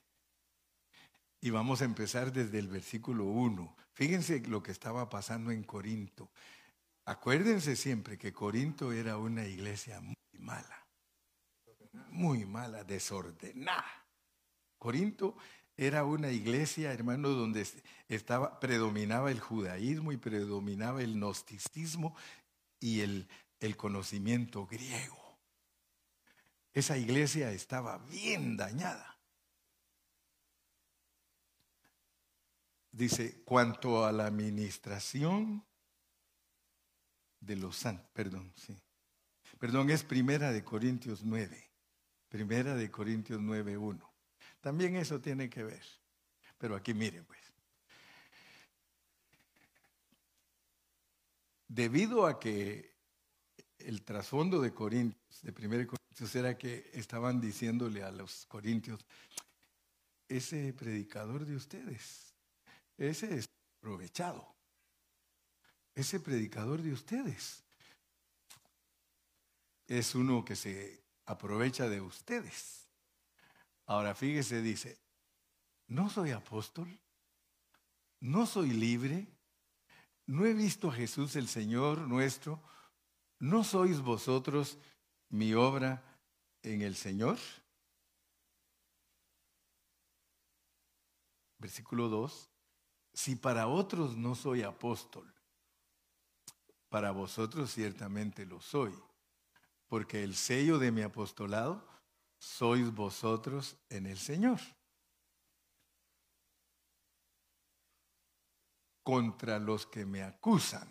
[1.41, 3.75] Y vamos a empezar desde el versículo 1.
[3.97, 6.29] Fíjense lo que estaba pasando en Corinto.
[7.05, 10.86] Acuérdense siempre que Corinto era una iglesia muy mala,
[12.12, 14.05] muy mala, desordenada.
[14.77, 15.36] Corinto
[15.75, 17.67] era una iglesia, hermano, donde
[18.07, 22.15] estaba, predominaba el judaísmo y predominaba el gnosticismo
[22.79, 23.27] y el
[23.60, 25.38] el conocimiento griego.
[26.73, 29.16] Esa iglesia estaba bien dañada.
[32.97, 35.63] Dice, cuanto a la administración
[37.39, 38.75] de los santos, perdón, sí.
[39.60, 41.63] Perdón, es primera de Corintios 9.
[42.27, 44.13] Primera de Corintios 9, 1.
[44.62, 45.83] También eso tiene que ver.
[46.57, 47.39] Pero aquí miren, pues.
[51.67, 52.95] Debido a que
[53.77, 59.05] el trasfondo de Corintios, de 1 Corintios, era que estaban diciéndole a los corintios,
[60.27, 62.26] ese predicador de ustedes,
[62.97, 64.55] ese es aprovechado,
[65.95, 67.63] ese predicador de ustedes
[69.88, 72.88] es uno que se aprovecha de ustedes.
[73.86, 74.99] Ahora fíjese, dice,
[75.88, 76.99] no soy apóstol,
[78.19, 79.27] no soy libre,
[80.25, 82.62] no he visto a Jesús el Señor nuestro,
[83.39, 84.77] ¿no sois vosotros
[85.29, 86.03] mi obra
[86.63, 87.38] en el Señor?
[91.60, 92.46] Versículo 2.
[93.17, 95.34] Si para otros no soy apóstol,
[96.88, 98.93] para vosotros ciertamente lo soy,
[99.88, 101.84] porque el sello de mi apostolado
[102.38, 104.60] sois vosotros en el Señor.
[109.01, 110.88] Contra los que me acusan,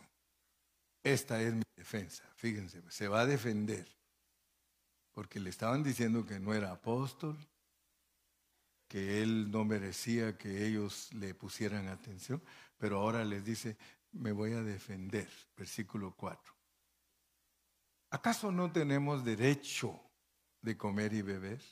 [1.04, 2.24] esta es mi defensa.
[2.34, 3.88] Fíjense, se va a defender.
[5.12, 7.38] Porque le estaban diciendo que no era apóstol,
[8.88, 12.42] que él no merecía que ellos le pusieran atención,
[12.78, 13.76] pero ahora les dice,
[14.12, 15.28] me voy a defender.
[15.56, 16.54] Versículo 4.
[18.10, 20.00] ¿Acaso no tenemos derecho
[20.62, 21.62] de comer y beber?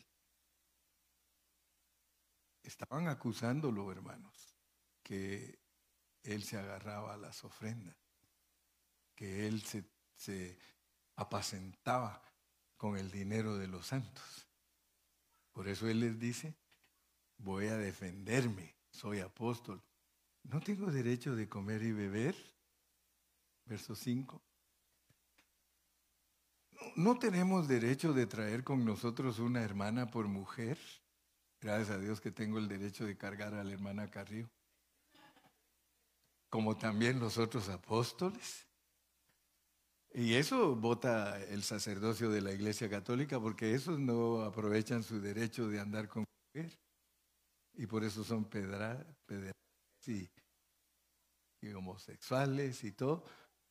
[2.62, 4.56] Estaban acusándolo, hermanos,
[5.02, 5.58] que
[6.22, 8.04] él se agarraba a las ofrendas
[9.14, 10.58] que él se,
[11.16, 12.22] apacentaba
[12.76, 14.48] con el dinero de los santos.
[15.52, 16.56] Por eso él les dice,
[17.44, 19.80] voy a defenderme, soy apóstol.
[20.44, 22.34] ¿No tengo derecho de comer y beber?
[23.66, 24.42] Verso 5.
[26.96, 30.78] ¿No tenemos derecho de traer con nosotros una hermana por mujer?
[31.60, 34.48] Gracias a Dios que tengo el derecho de cargar a la hermana Carrillo.
[36.50, 38.66] Como también los otros apóstoles.
[40.12, 45.68] Y eso vota el sacerdocio de la Iglesia Católica porque esos no aprovechan su derecho
[45.68, 46.78] de andar con mujer.
[47.76, 49.04] Y por eso son pedra,
[50.06, 50.28] y,
[51.60, 53.24] y homosexuales y todo,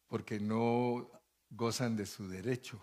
[0.07, 1.09] porque no
[1.49, 2.79] gozan de su derecho.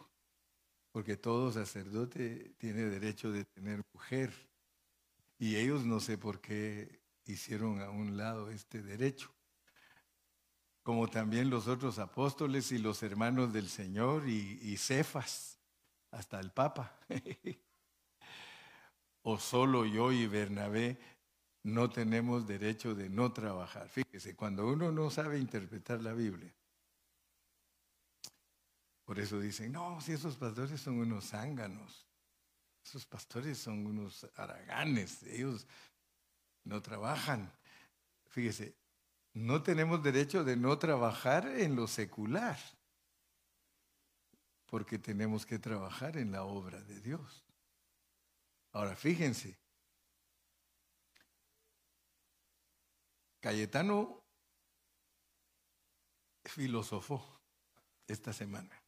[0.93, 4.33] Porque todo sacerdote tiene derecho de tener mujer.
[5.39, 9.33] Y ellos no sé por qué hicieron a un lado este derecho
[10.83, 15.59] como también los otros apóstoles y los hermanos del Señor y, Cefas,
[16.11, 16.99] hasta el Papa.
[19.23, 20.99] o solo yo y Bernabé
[21.63, 23.89] no tenemos derecho de no trabajar.
[23.89, 26.55] Fíjese, cuando uno no sabe interpretar la Biblia,
[29.05, 32.07] por eso dicen, no, si esos pastores son unos zánganos,
[32.85, 35.67] esos pastores son unos haraganes, ellos
[36.65, 37.53] no trabajan.
[38.29, 38.77] Fíjese,
[39.35, 42.59] no tenemos derecho de no trabajar en lo secular.
[44.67, 47.50] porque tenemos que trabajar en la obra de Dios.
[48.73, 49.59] Ahora, fíjense,
[53.41, 54.23] Cayetano
[56.45, 57.41] filosofó
[58.07, 58.83] esta semana.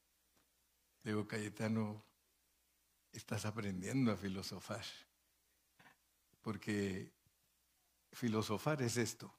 [1.03, 2.05] Digo, Cayetano,
[3.13, 4.85] estás aprendiendo a filosofar,
[6.43, 7.13] porque
[8.13, 9.35] filosofar es esto.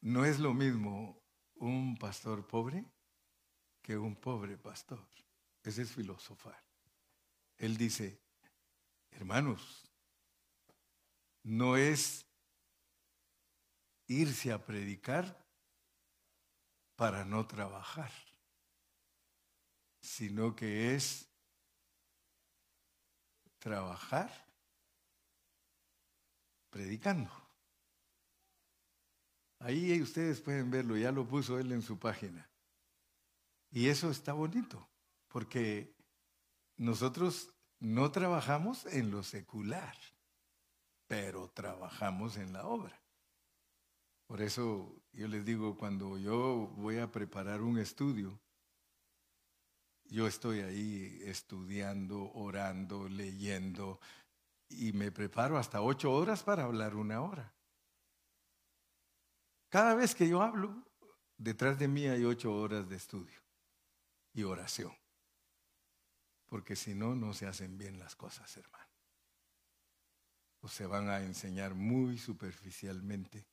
[0.00, 1.22] No es lo mismo
[1.56, 2.84] un pastor pobre
[3.82, 5.06] que un pobre pastor.
[5.62, 6.60] Ese es filosofar.
[7.58, 8.18] Él dice,
[9.10, 9.90] hermanos,
[11.42, 12.26] no es
[14.06, 15.46] irse a predicar
[16.96, 18.12] para no trabajar,
[20.00, 21.28] sino que es
[23.58, 24.30] trabajar
[26.70, 27.30] predicando.
[29.60, 32.50] Ahí ustedes pueden verlo, ya lo puso él en su página.
[33.70, 34.88] Y eso está bonito,
[35.28, 35.94] porque
[36.76, 39.96] nosotros no trabajamos en lo secular,
[41.06, 43.00] pero trabajamos en la obra.
[44.26, 48.38] Por eso yo les digo, cuando yo voy a preparar un estudio,
[50.04, 54.00] yo estoy ahí estudiando, orando, leyendo,
[54.68, 57.52] y me preparo hasta ocho horas para hablar una hora.
[59.68, 60.84] Cada vez que yo hablo,
[61.36, 63.40] detrás de mí hay ocho horas de estudio
[64.32, 64.99] y oración.
[66.50, 68.84] Porque si no, no se hacen bien las cosas, hermano.
[70.62, 73.46] O se van a enseñar muy superficialmente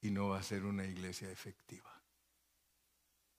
[0.00, 2.02] y no va a ser una iglesia efectiva.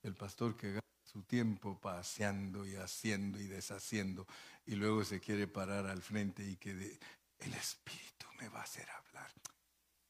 [0.00, 4.26] El pastor que gasta su tiempo paseando y haciendo y deshaciendo
[4.64, 8.88] y luego se quiere parar al frente y que el Espíritu me va a hacer
[8.90, 9.32] hablar.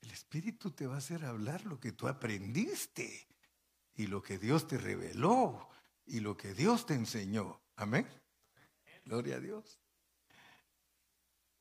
[0.02, 3.26] El Espíritu te va a hacer hablar lo que tú aprendiste
[3.94, 5.70] y lo que Dios te reveló
[6.04, 7.62] y lo que Dios te enseñó.
[7.76, 8.06] Amén.
[9.08, 9.80] Gloria a Dios.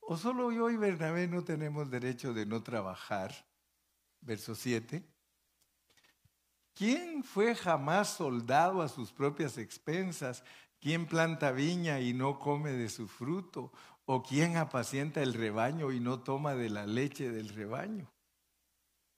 [0.00, 3.34] ¿O solo yo y Bernabé no tenemos derecho de no trabajar?
[4.20, 5.02] Verso 7.
[6.74, 10.44] ¿Quién fue jamás soldado a sus propias expensas?
[10.78, 13.72] ¿Quién planta viña y no come de su fruto?
[14.04, 18.12] ¿O quién apacienta el rebaño y no toma de la leche del rebaño?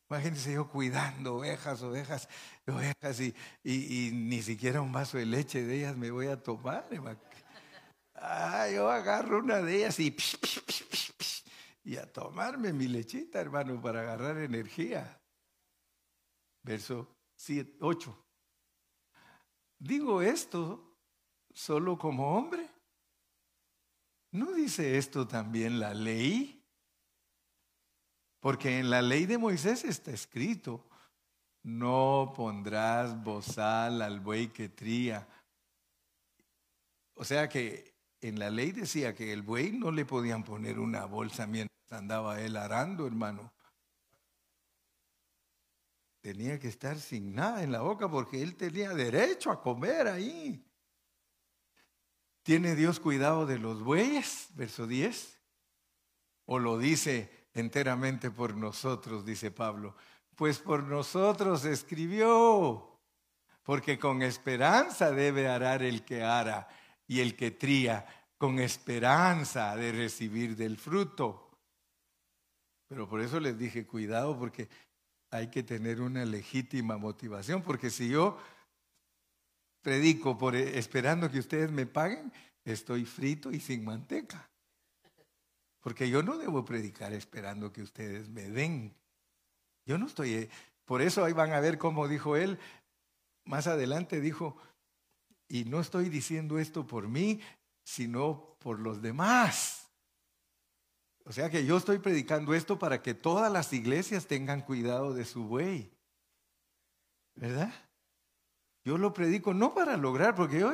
[0.09, 2.29] Imagínense yo cuidando ovejas, ovejas,
[2.67, 6.89] ovejas y, y, ni siquiera un vaso de leche de ellas me voy a tomar.
[8.23, 10.15] Ah, yo agarro una de ellas y,
[11.85, 15.19] y a tomarme mi lechita, hermano, para agarrar energía.
[16.63, 17.17] Verso
[17.81, 18.27] 8.
[19.79, 20.99] Digo esto
[21.55, 22.69] solo como hombre.
[24.33, 26.63] ¿No dice esto también la ley?
[28.39, 30.87] Porque en la ley de Moisés está escrito,
[31.63, 35.27] no pondrás bozal al buey que tría.
[37.15, 37.90] O sea que
[38.21, 42.41] en la ley decía que el buey no le podían poner una bolsa mientras andaba
[42.41, 43.53] él arando, hermano.
[46.21, 50.63] Tenía que estar sin nada en la boca porque él tenía derecho a comer ahí.
[52.43, 54.49] ¿Tiene Dios cuidado de los bueyes?
[54.55, 55.41] Verso 10.
[56.45, 59.97] ¿O lo dice enteramente por nosotros, dice Pablo.
[60.35, 62.99] Pues por nosotros escribió,
[63.63, 66.69] porque con esperanza debe arar el que ara
[67.11, 68.07] y el que tría,
[68.39, 71.51] con esperanza de recibir del fruto.
[72.87, 74.69] Pero por eso les dije, cuidado, porque
[75.33, 78.39] hay que tener una legítima motivación, porque si yo
[79.83, 82.33] predico por esperando que ustedes me paguen,
[82.65, 84.49] estoy frito y sin manteca.
[85.81, 88.95] Porque yo no debo predicar esperando que ustedes me den.
[89.85, 90.35] Yo no estoy...
[90.35, 90.51] Eh,
[90.85, 92.57] por eso ahí van a ver cómo dijo él.
[93.45, 94.57] Más adelante dijo,
[95.51, 97.41] y no estoy diciendo esto por mí,
[97.83, 99.91] sino por los demás.
[101.25, 105.25] O sea que yo estoy predicando esto para que todas las iglesias tengan cuidado de
[105.25, 105.91] su buey.
[107.35, 107.75] ¿Verdad?
[108.85, 110.73] Yo lo predico no para lograr, porque yo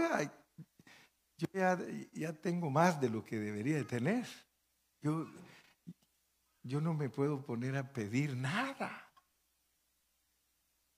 [1.53, 1.79] ya,
[2.13, 4.27] ya tengo más de lo que debería de tener.
[5.01, 5.27] Yo,
[6.63, 9.11] yo no me puedo poner a pedir nada.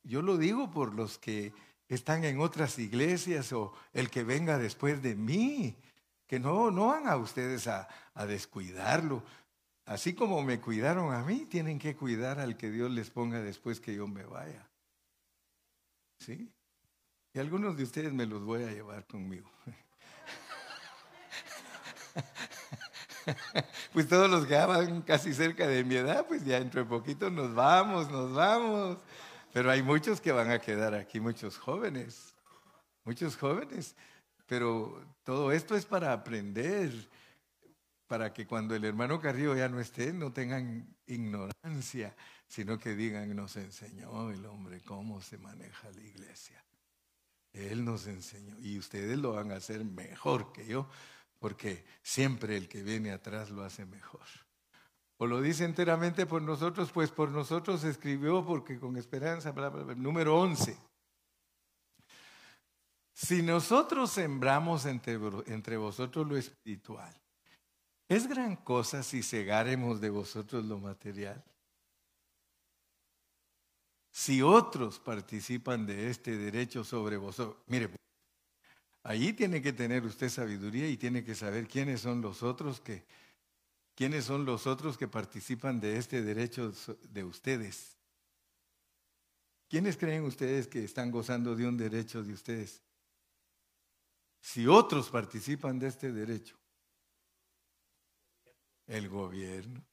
[0.03, 1.53] Yo lo digo por los que
[1.89, 5.77] están en otras iglesias o el que venga después de mí,
[6.27, 9.23] que no, no van a ustedes a, a descuidarlo.
[9.87, 13.81] Así como me cuidaron a mí, tienen que cuidar al que Dios les ponga después
[13.81, 14.69] que yo me vaya.
[16.19, 16.53] ¿Sí?
[17.33, 19.51] Y algunos de ustedes me los voy a llevar conmigo.
[23.93, 27.55] pues todos los que van casi cerca de mi edad, pues ya entre poquito nos
[27.55, 28.99] vamos, nos vamos.
[29.53, 32.35] Pero hay muchos que van a quedar aquí, muchos jóvenes,
[33.05, 33.97] muchos jóvenes.
[34.47, 36.91] pero todo esto es para aprender,
[38.07, 43.35] para que cuando el hermano Carrillo ya no esté, no tengan ignorancia, sino que digan,
[43.37, 46.65] nos enseñó el hombre cómo se maneja la iglesia.
[47.53, 50.89] Él nos enseñó y ustedes lo van a hacer mejor que yo,
[51.39, 54.27] porque siempre el que viene atrás lo hace mejor.
[55.21, 59.53] O lo dice enteramente por nosotros, pues por nosotros escribió, porque con esperanza,
[59.97, 60.79] número 11.
[63.13, 67.13] Si nosotros sembramos entre, entre vosotros lo espiritual,
[68.09, 71.43] ¿es gran cosa si cegáremos de vosotros lo material?
[74.13, 77.91] Si otros participan de este derecho sobre vosotros, mire,
[79.03, 83.05] allí tiene que tener usted sabiduría y tiene que saber quiénes son los otros que,
[83.99, 86.73] quiénes son los otros que participan de este derecho
[87.11, 87.97] de ustedes.
[89.69, 92.81] ¿Quiénes creen ustedes que están gozando de un derecho de ustedes?
[94.41, 96.57] si otros participan de este derecho?
[98.87, 99.85] El gobierno.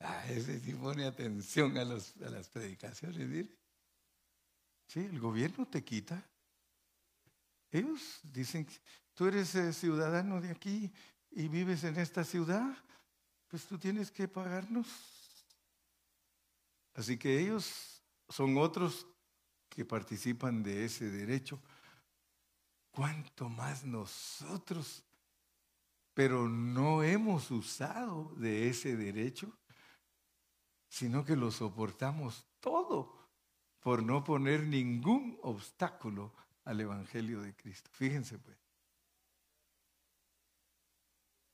[0.00, 2.12] Ah, ese sí pone atención a, las
[2.52, 3.46] predicaciones.
[4.88, 6.22] Sí, el gobierno te quita.
[7.70, 8.68] Ellos dicen,
[9.14, 10.92] tú eres eh, ciudadano de aquí
[11.34, 12.76] y vives en esta ciudad,
[13.48, 14.88] pues tú tienes que pagarnos.
[16.94, 19.06] Así que ellos son otros
[19.68, 21.60] que participan de ese derecho
[22.92, 25.02] cuánto más nosotros,
[26.14, 29.58] pero no hemos usado de ese derecho,
[30.88, 33.30] sino que lo soportamos todo
[33.80, 36.32] por no poner ningún obstáculo
[36.64, 37.90] al Evangelio de Cristo.
[37.92, 38.61] Fíjense pues.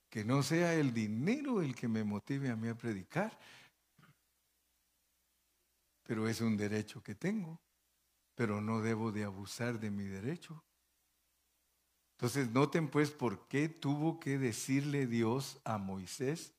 [0.09, 3.39] Que no sea el dinero el que me motive a mí a predicar,
[6.03, 7.61] pero es un derecho que tengo,
[8.35, 10.65] pero no debo de abusar de mi derecho.
[12.13, 16.53] Entonces, noten pues por qué tuvo que decirle Dios a Moisés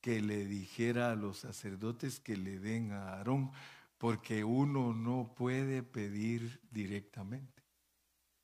[0.00, 3.50] que le dijera a los sacerdotes que le den a Aarón,
[3.98, 7.62] porque uno no puede pedir directamente.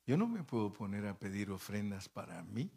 [0.05, 2.71] Yo no me puedo poner a pedir ofrendas para mí.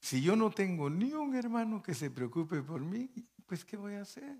[0.00, 3.10] Si yo no tengo ni un hermano que se preocupe por mí,
[3.46, 4.38] pues ¿qué voy a hacer?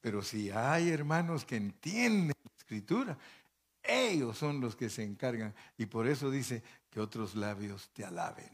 [0.00, 3.18] Pero si hay hermanos que entienden la escritura,
[3.82, 5.54] ellos son los que se encargan.
[5.78, 8.50] Y por eso dice que otros labios te alaben.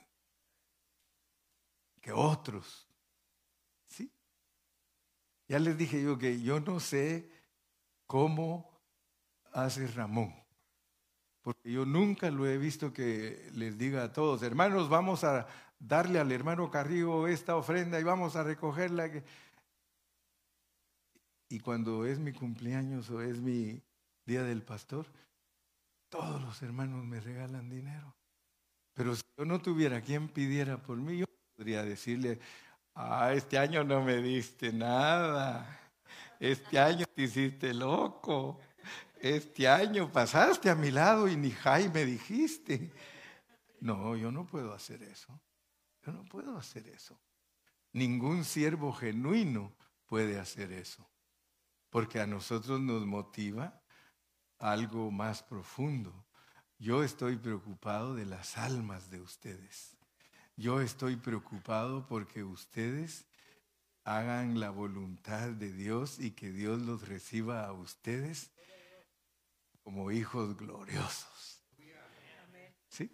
[2.01, 2.89] Que otros.
[3.87, 4.13] ¿Sí?
[5.49, 7.29] Ya les dije yo que yo no sé
[8.07, 8.71] cómo
[9.53, 10.46] hace Ramón.
[11.47, 15.47] Porque yo nunca lo he visto que les diga a todos, hermanos, vamos a
[15.79, 19.09] darle al hermano Carrillo esta ofrenda y vamos a recogerla.
[21.49, 23.81] Y cuando es mi cumpleaños o es mi
[24.25, 25.07] día del pastor,
[26.09, 28.13] todos los hermanos me regalan dinero.
[28.93, 32.41] Pero si yo no tuviera quien pidiera por mí, yo podría decirle,
[32.97, 35.79] ah, este año no me diste nada.
[36.41, 38.59] Este año te hiciste loco.
[39.29, 42.93] Este año pasaste a mi lado y ni Jaime dijiste.
[43.81, 45.41] No, yo no puedo hacer eso.
[46.05, 47.21] Yo no puedo hacer eso.
[47.93, 49.75] Ningún siervo genuino
[50.07, 51.11] puede hacer eso.
[51.91, 53.83] Porque a nosotros nos motiva
[54.61, 56.25] algo más profundo.
[56.79, 59.97] Yo estoy preocupado de las almas de ustedes.
[60.55, 63.27] Yo estoy preocupado porque ustedes
[64.05, 68.53] hagan la voluntad de Dios y que Dios los reciba a ustedes
[69.87, 71.63] como hijos gloriosos.
[72.89, 73.09] ¿Sí?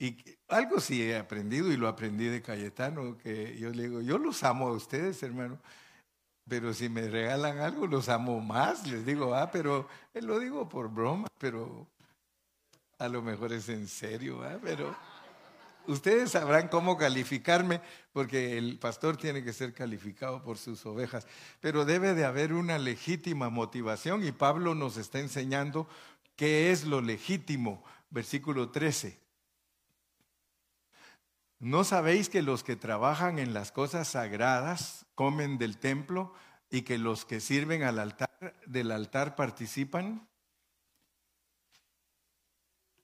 [0.00, 0.16] Y
[0.48, 4.42] algo sí he aprendido y lo aprendí de Cayetano, que yo le digo, yo los
[4.42, 5.60] amo a ustedes, hermano,
[6.48, 8.84] pero si me regalan algo, los amo más.
[8.88, 11.86] Les digo, ah, pero él lo digo por broma, pero
[12.98, 14.58] a lo mejor es en serio, ¿ah?
[14.60, 14.96] Pero
[15.86, 17.80] ustedes sabrán cómo calificarme,
[18.12, 21.26] porque el pastor tiene que ser calificado por sus ovejas.
[21.60, 25.88] Pero debe de haber una legítima motivación y Pablo nos está enseñando
[26.36, 27.84] qué es lo legítimo.
[28.10, 29.20] Versículo 13.
[31.58, 36.34] ¿No sabéis que los que trabajan en las cosas sagradas comen del templo
[36.70, 40.26] y que los que sirven al altar del altar participan?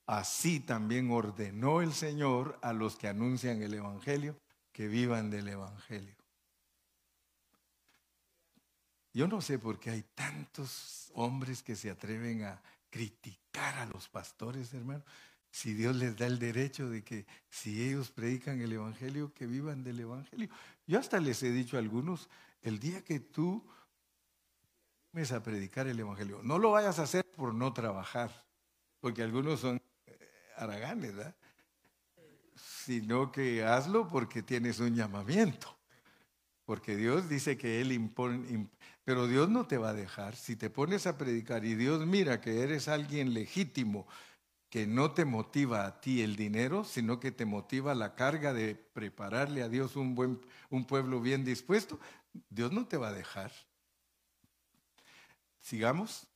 [0.09, 4.40] Así también ordenó el Señor a los que anuncian el Evangelio
[4.72, 6.16] que vivan del Evangelio.
[9.12, 14.09] Yo no sé por qué hay tantos hombres que se atreven a criticar a los
[14.09, 15.04] pastores, hermano
[15.50, 19.82] si Dios les da el derecho de que si ellos predican el Evangelio, que vivan
[19.82, 20.48] del Evangelio.
[20.86, 22.28] Yo hasta les he dicho a algunos,
[22.62, 23.64] el día que tú
[25.32, 28.46] a predicar el Evangelio, no lo vayas a hacer por no trabajar,
[29.00, 29.82] porque algunos son,
[30.59, 31.34] haraganes, ¿verdad?
[32.54, 35.76] Sino que hazlo porque tienes un llamamiento.
[36.64, 38.68] Porque Dios dice que Él impone,
[39.04, 40.36] pero Dios no te va a dejar.
[40.36, 44.06] Si te pones a predicar y Dios mira que eres alguien legítimo,
[44.68, 48.74] que no te motiva a ti el dinero, sino que te motiva la carga de
[48.74, 51.98] prepararle a Dios un, buen, un pueblo bien dispuesto,
[52.50, 53.50] Dios no te va a dejar.
[55.61, 56.28] Sigamos.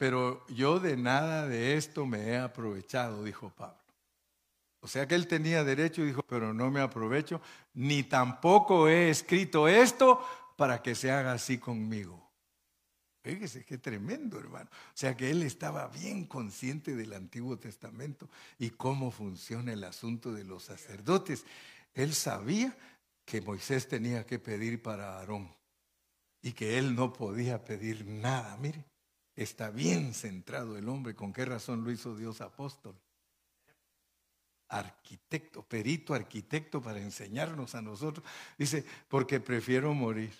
[0.00, 3.76] Pero yo de nada de esto me he aprovechado, dijo Pablo.
[4.80, 7.42] O sea que él tenía derecho y dijo, pero no me aprovecho,
[7.74, 10.26] ni tampoco he escrito esto
[10.56, 12.30] para que se haga así conmigo.
[13.22, 14.70] Fíjese qué tremendo, hermano.
[14.72, 18.26] O sea que él estaba bien consciente del Antiguo Testamento
[18.58, 21.44] y cómo funciona el asunto de los sacerdotes.
[21.92, 22.74] Él sabía
[23.26, 25.54] que Moisés tenía que pedir para Aarón
[26.40, 28.56] y que él no podía pedir nada.
[28.56, 28.82] Mire,
[29.42, 31.14] está bien centrado el hombre.
[31.14, 32.94] ¿Con qué razón lo hizo Dios apóstol?
[34.70, 38.24] arquitecto, perito arquitecto para enseñarnos a nosotros.
[38.56, 40.32] Dice, porque prefiero morir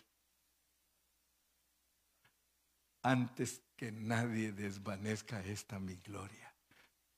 [3.03, 6.55] antes que nadie desvanezca esta mi gloria.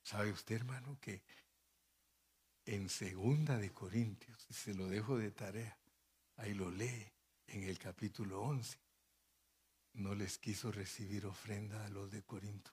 [0.03, 1.22] ¿Sabe usted, hermano, que
[2.64, 5.76] en segunda de Corintios, se lo dejo de tarea,
[6.37, 7.07] ahí lo lee
[7.49, 8.78] en el capítulo 11,
[9.95, 12.70] no les quiso recibir ofrenda a los de Corinto.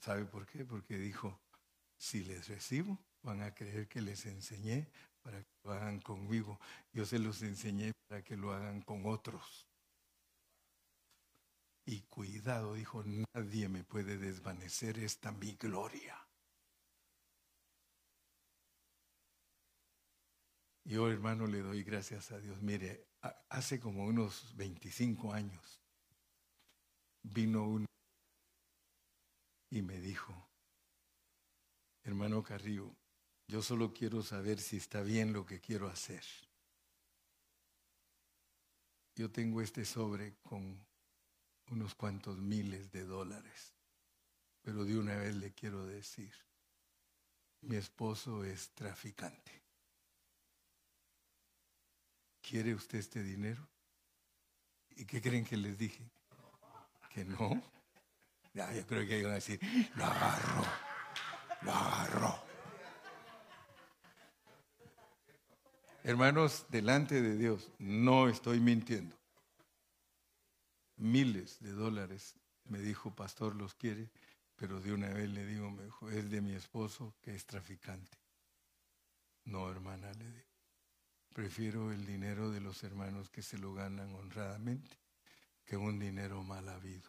[0.00, 0.64] ¿Sabe por qué?
[0.64, 1.40] Porque dijo,
[1.96, 4.88] si les recibo, van a creer que les enseñé
[5.22, 6.60] para que lo hagan conmigo.
[6.92, 9.66] Yo se los enseñé para que lo hagan con otros.
[11.84, 13.02] Y cuidado, dijo,
[13.34, 16.27] nadie me puede desvanecer esta mi gloria.
[20.88, 22.62] Yo, hermano, le doy gracias a Dios.
[22.62, 23.08] Mire,
[23.50, 25.82] hace como unos 25 años
[27.22, 27.84] vino uno
[29.68, 30.48] y me dijo,
[32.04, 32.96] hermano Carrillo,
[33.48, 36.24] yo solo quiero saber si está bien lo que quiero hacer.
[39.14, 40.86] Yo tengo este sobre con
[41.70, 43.74] unos cuantos miles de dólares,
[44.62, 46.32] pero de una vez le quiero decir,
[47.60, 49.67] mi esposo es traficante.
[52.48, 53.68] ¿Quiere usted este dinero?
[54.96, 56.08] ¿Y qué creen que les dije?
[57.10, 57.62] Que no.
[58.54, 59.60] Ya, yo creo que iban a decir,
[59.94, 60.64] lo agarro
[61.62, 62.44] lo agarró.
[66.04, 69.16] Hermanos, delante de Dios, no estoy mintiendo.
[70.96, 72.34] Miles de dólares,
[72.64, 74.10] me dijo, pastor, los quiere,
[74.56, 75.84] pero de una vez le digo, me
[76.16, 78.16] es de mi esposo que es traficante.
[79.44, 80.47] No, hermana, le digo.
[81.38, 84.98] Prefiero el dinero de los hermanos que se lo ganan honradamente
[85.64, 87.08] que un dinero mal habido.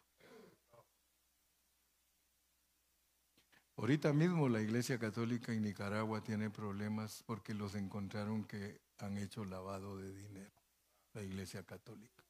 [3.76, 9.46] Ahorita mismo la Iglesia Católica en Nicaragua tiene problemas porque los encontraron que han hecho
[9.46, 10.62] lavado de dinero,
[11.14, 12.24] la Iglesia Católica.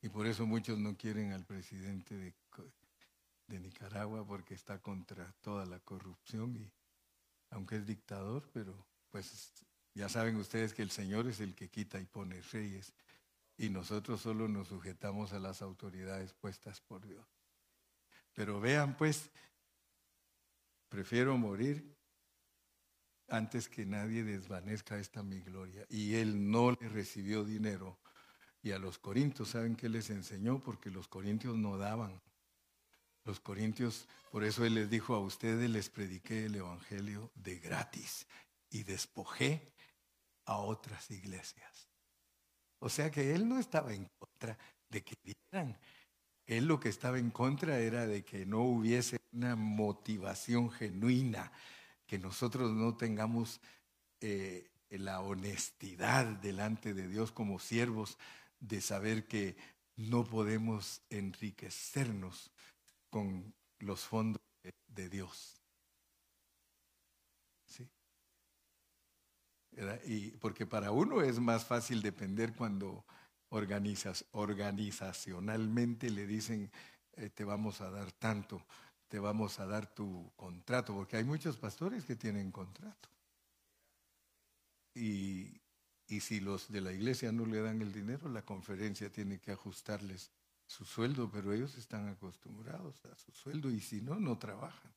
[0.00, 2.34] Y por eso muchos no quieren al presidente de,
[3.46, 6.72] de Nicaragua porque está contra toda la corrupción y
[7.50, 9.52] aunque es dictador, pero pues
[9.96, 12.94] ya saben ustedes que el Señor es el que quita y pone reyes
[13.58, 17.26] y nosotros solo nos sujetamos a las autoridades puestas por Dios.
[18.34, 19.30] Pero vean pues
[20.88, 21.94] Prefiero morir
[23.28, 25.84] antes que nadie desvanezca esta mi gloria.
[25.88, 27.98] Y él no le recibió dinero.
[28.62, 30.62] Y a los corintios, ¿saben qué les enseñó?
[30.62, 32.20] Porque los corintios no daban.
[33.24, 38.26] Los corintios, por eso él les dijo a ustedes, les prediqué el Evangelio de gratis
[38.70, 39.72] y despojé
[40.46, 41.88] a otras iglesias.
[42.78, 45.78] O sea que él no estaba en contra de que dieran,
[46.46, 51.52] él lo que estaba en contra era de que no hubiese una motivación genuina,
[52.06, 53.60] que nosotros no tengamos
[54.20, 58.16] eh, la honestidad delante de Dios como siervos
[58.60, 59.56] de saber que
[59.96, 62.52] no podemos enriquecernos
[63.10, 64.40] con los fondos
[64.88, 65.60] de, Dios.
[67.66, 67.88] ¿Sí?
[70.06, 73.04] Y porque para uno es más fácil depender cuando
[73.50, 76.70] organizas, organizacionalmente le dicen,
[77.12, 78.64] eh, te vamos a dar tanto,
[79.08, 83.08] te vamos a dar tu contrato, porque hay muchos pastores que tienen contrato.
[84.94, 85.60] Y,
[86.08, 89.52] y si los de la iglesia no le dan el dinero, la conferencia tiene que
[89.52, 90.30] ajustarles
[90.66, 94.92] su sueldo, pero ellos están acostumbrados a su sueldo y si no, no trabajan.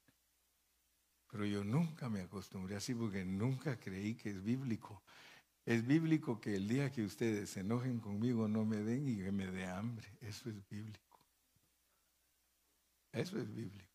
[1.31, 5.01] Pero yo nunca me acostumbré así porque nunca creí que es bíblico
[5.69, 9.31] es bíblico que el día que ustedes se enojen conmigo no me den y que
[9.31, 10.07] me dé hambre.
[10.19, 11.19] Eso es bíblico.
[13.11, 13.87] Eso es bíblico.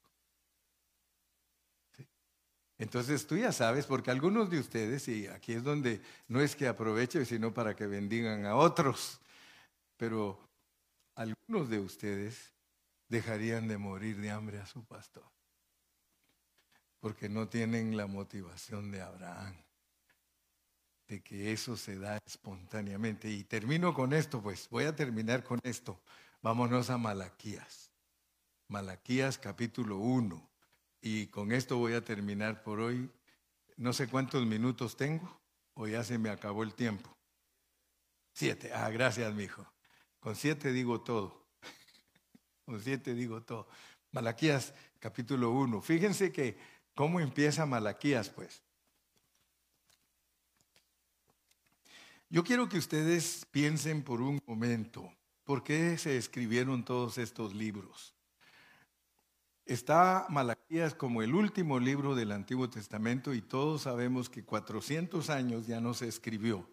[2.78, 6.68] Entonces tú ya sabes, porque algunos de ustedes, y aquí es donde no es que
[6.68, 9.20] aproveche, sino para que bendigan a otros,
[9.96, 10.38] pero
[11.16, 12.52] algunos de ustedes
[13.08, 15.28] dejarían de morir de hambre a su pastor,
[17.04, 19.54] porque no tienen la motivación de Abraham,
[21.06, 23.28] de que eso se da espontáneamente.
[23.28, 26.00] Y termino con esto, pues voy a terminar con esto.
[26.40, 27.90] Vámonos a Malaquías.
[28.68, 30.50] Malaquías capítulo 1.
[31.02, 33.10] Y con esto voy a terminar por hoy.
[33.76, 35.42] No sé cuántos minutos tengo,
[35.74, 37.14] o ya se me acabó el tiempo.
[38.32, 38.72] Siete.
[38.72, 39.70] Ah, gracias, mi hijo.
[40.20, 41.50] Con siete digo todo.
[42.64, 43.68] Con siete digo todo.
[44.10, 45.82] Malaquías capítulo 1.
[45.82, 46.56] Fíjense que
[46.94, 48.62] cómo empieza Malaquías, pues.
[52.30, 55.12] Yo quiero que ustedes piensen por un momento,
[55.44, 58.14] ¿por qué se escribieron todos estos libros?
[59.66, 65.66] Está Malaquías como el último libro del Antiguo Testamento y todos sabemos que 400 años
[65.66, 66.68] ya no se escribió.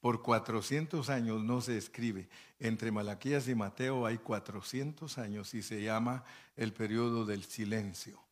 [0.00, 2.28] Por 400 años no se escribe.
[2.58, 6.22] Entre Malaquías y Mateo hay 400 años y se llama
[6.56, 8.27] el periodo del silencio.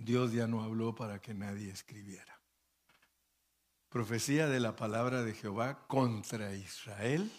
[0.00, 2.40] Dios ya no habló para que nadie escribiera.
[3.90, 7.30] Profecía de la palabra de Jehová contra Israel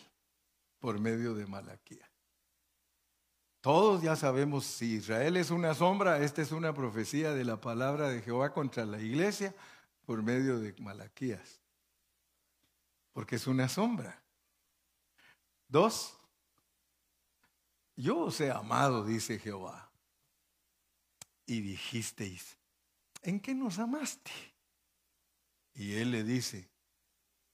[0.79, 2.07] por medio de Malaquías.
[3.61, 8.09] Todos ya sabemos, si Israel es una sombra, esta es una profecía de la palabra
[8.09, 9.55] de Jehová contra la iglesia
[10.05, 11.61] por medio de Malaquías.
[13.11, 14.21] Porque es una sombra.
[15.67, 16.15] Dos,
[17.95, 19.90] yo os he amado, dice Jehová.
[21.51, 22.55] Y dijisteis,
[23.23, 24.31] ¿en qué nos amaste?
[25.73, 26.69] Y él le dice,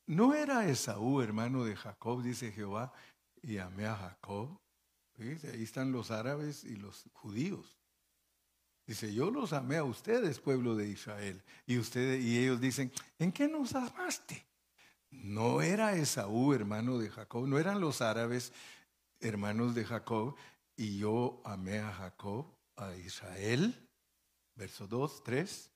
[0.06, 2.94] ¿no era Esaú hermano de Jacob, dice Jehová,
[3.42, 4.60] y amé a Jacob?
[5.18, 7.76] Ahí están los árabes y los judíos.
[8.86, 11.42] Dice, yo los amé a ustedes, pueblo de Israel.
[11.66, 14.46] Y, ustedes, y ellos dicen, ¿en qué nos amaste?
[15.10, 18.54] No era Esaú, hermano de Jacob, no eran los árabes,
[19.22, 20.36] hermanos de Jacob,
[20.76, 22.46] y yo amé a Jacob,
[22.76, 23.87] a Israel.
[24.58, 25.72] Verso 2, 3.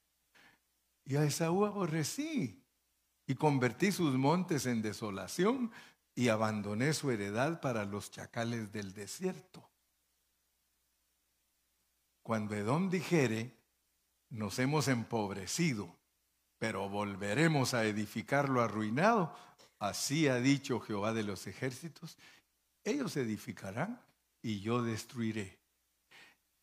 [1.05, 2.61] Y a Esaú aborrecí
[3.27, 5.71] y convertí sus montes en desolación
[6.15, 9.69] y abandoné su heredad para los chacales del desierto.
[12.23, 13.55] Cuando Edom dijere,
[14.29, 15.95] nos hemos empobrecido,
[16.57, 19.35] pero volveremos a edificar lo arruinado,
[19.79, 22.17] así ha dicho Jehová de los ejércitos,
[22.83, 24.01] ellos edificarán
[24.41, 25.60] y yo destruiré.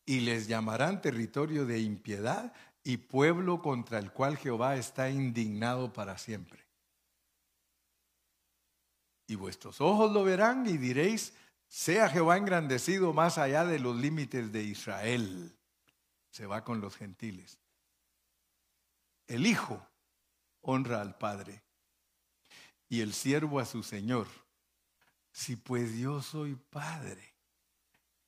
[0.09, 2.51] Y les llamarán territorio de impiedad
[2.83, 6.65] y pueblo contra el cual Jehová está indignado para siempre.
[9.27, 11.35] Y vuestros ojos lo verán y diréis,
[11.67, 15.55] sea Jehová engrandecido más allá de los límites de Israel.
[16.31, 17.59] Se va con los gentiles.
[19.27, 19.79] El Hijo
[20.61, 21.61] honra al Padre
[22.87, 24.25] y el siervo a su Señor.
[25.31, 27.35] Si pues yo soy Padre,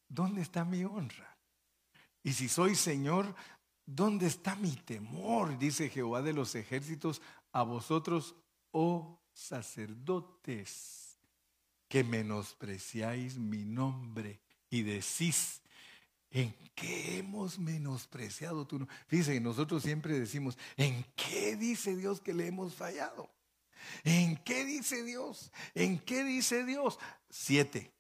[0.08, 1.31] ¿dónde está mi honra?
[2.24, 3.36] Y si soy Señor,
[3.86, 5.58] ¿dónde está mi temor?
[5.58, 8.36] Dice Jehová de los ejércitos a vosotros,
[8.72, 11.18] oh sacerdotes,
[11.88, 15.62] que menospreciáis mi nombre y decís,
[16.30, 18.96] ¿en qué hemos menospreciado tu nombre?
[19.08, 23.30] Fíjense, nosotros siempre decimos, ¿en qué dice Dios que le hemos fallado?
[24.04, 25.52] ¿En qué dice Dios?
[25.74, 26.98] ¿En qué dice Dios?
[27.30, 27.92] Siete.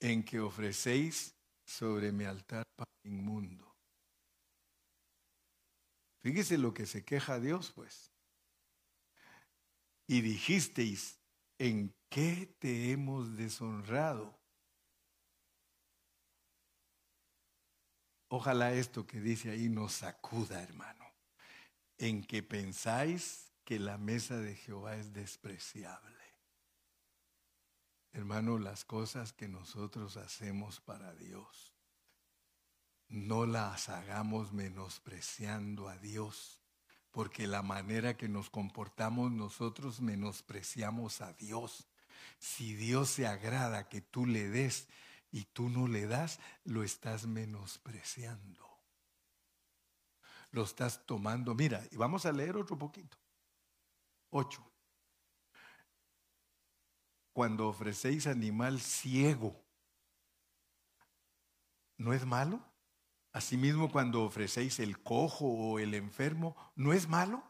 [0.00, 1.34] En que ofrecéis
[1.68, 2.64] sobre mi altar
[3.04, 3.76] inmundo.
[6.22, 8.10] Fíjese lo que se queja Dios, pues
[10.08, 11.20] y dijisteis,
[11.58, 14.34] ¿en qué te hemos deshonrado?
[18.30, 21.04] Ojalá esto que dice ahí nos sacuda, hermano,
[21.98, 26.17] en que pensáis que la mesa de Jehová es despreciable.
[28.12, 31.74] Hermano, las cosas que nosotros hacemos para Dios,
[33.08, 36.58] no las hagamos menospreciando a Dios
[37.10, 41.88] porque la manera que nos comportamos nosotros menospreciamos a Dios.
[42.38, 44.88] Si Dios se agrada que tú le des
[45.30, 48.64] y tú no le das, lo estás menospreciando.
[50.50, 51.54] Lo estás tomando.
[51.54, 53.16] Mira, y vamos a leer otro poquito.
[54.30, 54.67] Ocho.
[57.38, 59.64] Cuando ofrecéis animal ciego,
[61.96, 62.60] ¿no es malo?
[63.30, 67.44] Asimismo, cuando ofrecéis el cojo o el enfermo, ¿no es malo?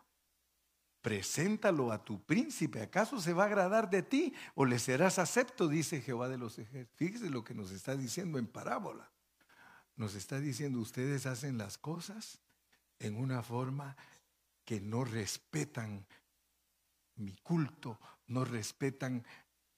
[1.01, 2.82] Preséntalo a tu príncipe.
[2.82, 5.68] ¿Acaso se va a agradar de ti o le serás acepto?
[5.68, 6.95] Dice Jehová de los ejércitos.
[6.99, 9.11] Fíjese lo que nos está diciendo en parábola.
[9.97, 12.43] nos está diciendo, ustedes hacen las cosas
[12.99, 13.97] en una forma
[14.66, 16.07] que no respetan
[17.16, 19.24] mi culto, no respetan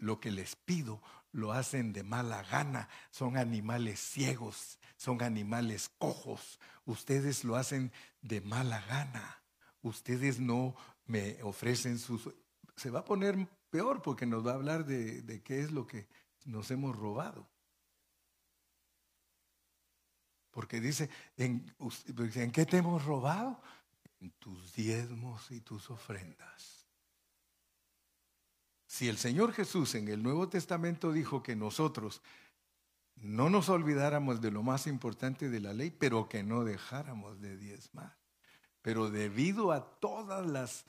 [0.01, 1.01] lo que les pido,
[1.33, 8.41] lo hacen de mala gana, son animales ciegos, son animales cojos, ustedes lo hacen de
[8.41, 9.43] mala gana,
[9.83, 10.75] ustedes no
[11.07, 12.29] me ofrecen sus...
[12.77, 16.09] Se va a poner peor porque nos va a hablar de, qué es lo que
[16.45, 17.49] nos hemos robado.
[20.51, 21.73] Porque dice, ¿en,
[22.35, 23.61] ¿en qué te hemos robado?
[24.19, 26.80] En tus diezmos y tus ofrendas.
[28.91, 32.23] Si el Señor Jesús en el Nuevo Testamento dijo que nosotros
[33.15, 37.57] no nos olvidáramos de lo más importante de la ley, pero que no dejáramos de
[37.57, 38.17] diezmar.
[38.83, 40.87] Pero debido a todas las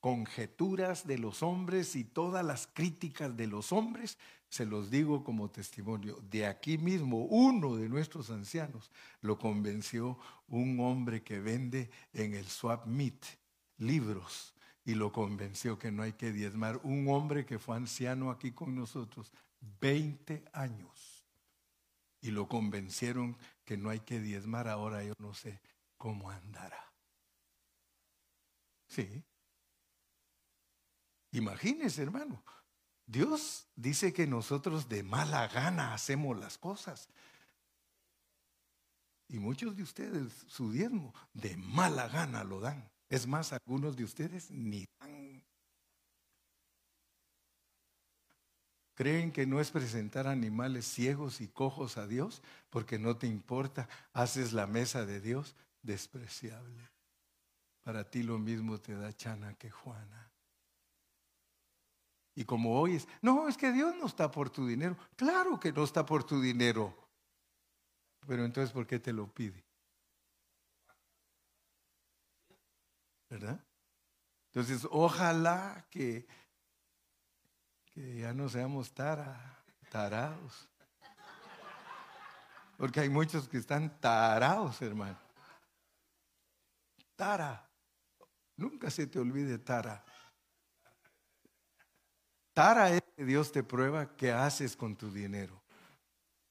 [0.00, 5.48] conjeturas de los hombres y todas las críticas de los hombres, se los digo como
[5.48, 8.90] testimonio, de aquí mismo uno de nuestros ancianos
[9.20, 13.24] lo convenció un hombre que vende en el swap meet
[13.78, 14.53] libros
[14.84, 16.80] y lo convenció que no hay que diezmar.
[16.82, 19.32] Un hombre que fue anciano aquí con nosotros
[19.80, 21.24] 20 años
[22.20, 24.68] y lo convencieron que no hay que diezmar.
[24.68, 25.60] Ahora yo no sé
[25.96, 26.92] cómo andará.
[28.86, 29.24] Sí,
[31.34, 32.44] Imagínese, hermano.
[33.06, 37.08] Dios dice que nosotros de mala gana hacemos las cosas.
[39.28, 42.88] Y muchos de ustedes su diezmo de mala gana lo dan.
[43.14, 45.44] Es más, algunos de ustedes ni dan.
[48.94, 53.88] Creen que no es presentar animales ciegos y cojos a Dios porque no te importa,
[54.12, 56.90] haces la mesa de Dios despreciable.
[57.84, 60.32] Para ti lo mismo te da Chana que Juana.
[62.34, 64.96] Y como oyes, no, es que Dios no está por tu dinero.
[65.14, 66.92] Claro que no está por tu dinero.
[68.26, 69.62] Pero entonces, ¿por qué te lo pide?
[74.46, 76.26] Entonces, ojalá que,
[77.86, 78.92] que ya no seamos
[79.90, 80.68] tarados.
[82.76, 85.18] Porque hay muchos que están tarados, hermano.
[87.16, 87.68] Tara.
[88.56, 90.04] Nunca se te olvide Tara.
[92.52, 95.60] Tara es que Dios te prueba qué haces con tu dinero.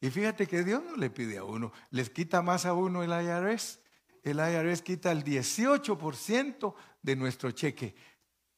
[0.01, 3.11] Y fíjate que Dios no le pide a uno, les quita más a uno el
[3.11, 3.79] IRS.
[4.23, 7.93] El IRS quita el 18% de nuestro cheque.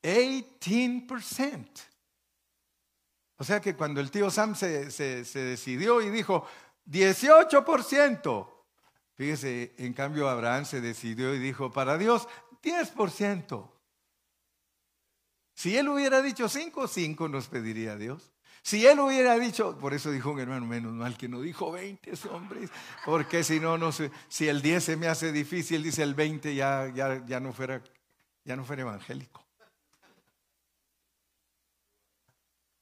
[0.01, 1.67] 18%.
[3.37, 6.45] O sea que cuando el tío Sam se, se decidió y dijo,
[6.85, 8.51] 18%.
[9.15, 12.27] Fíjese, en cambio Abraham se decidió y dijo, para Dios,
[12.61, 13.71] 10%.
[15.55, 18.34] Si él hubiera dicho cinco, cinco nos pediría Dios.
[18.65, 22.11] Si él hubiera dicho, por eso dijo un hermano, menos mal que no dijo 20
[22.31, 22.71] hombres,
[23.05, 26.55] porque si no, no sé, si el 10 se me hace difícil, dice el 20
[26.55, 27.83] ya, ya, ya, no fuera,
[28.43, 29.45] ya no fuera evangélico.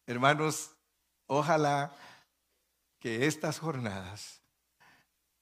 [0.07, 0.73] Hermanos,
[1.27, 1.93] ojalá
[2.97, 4.41] que estas jornadas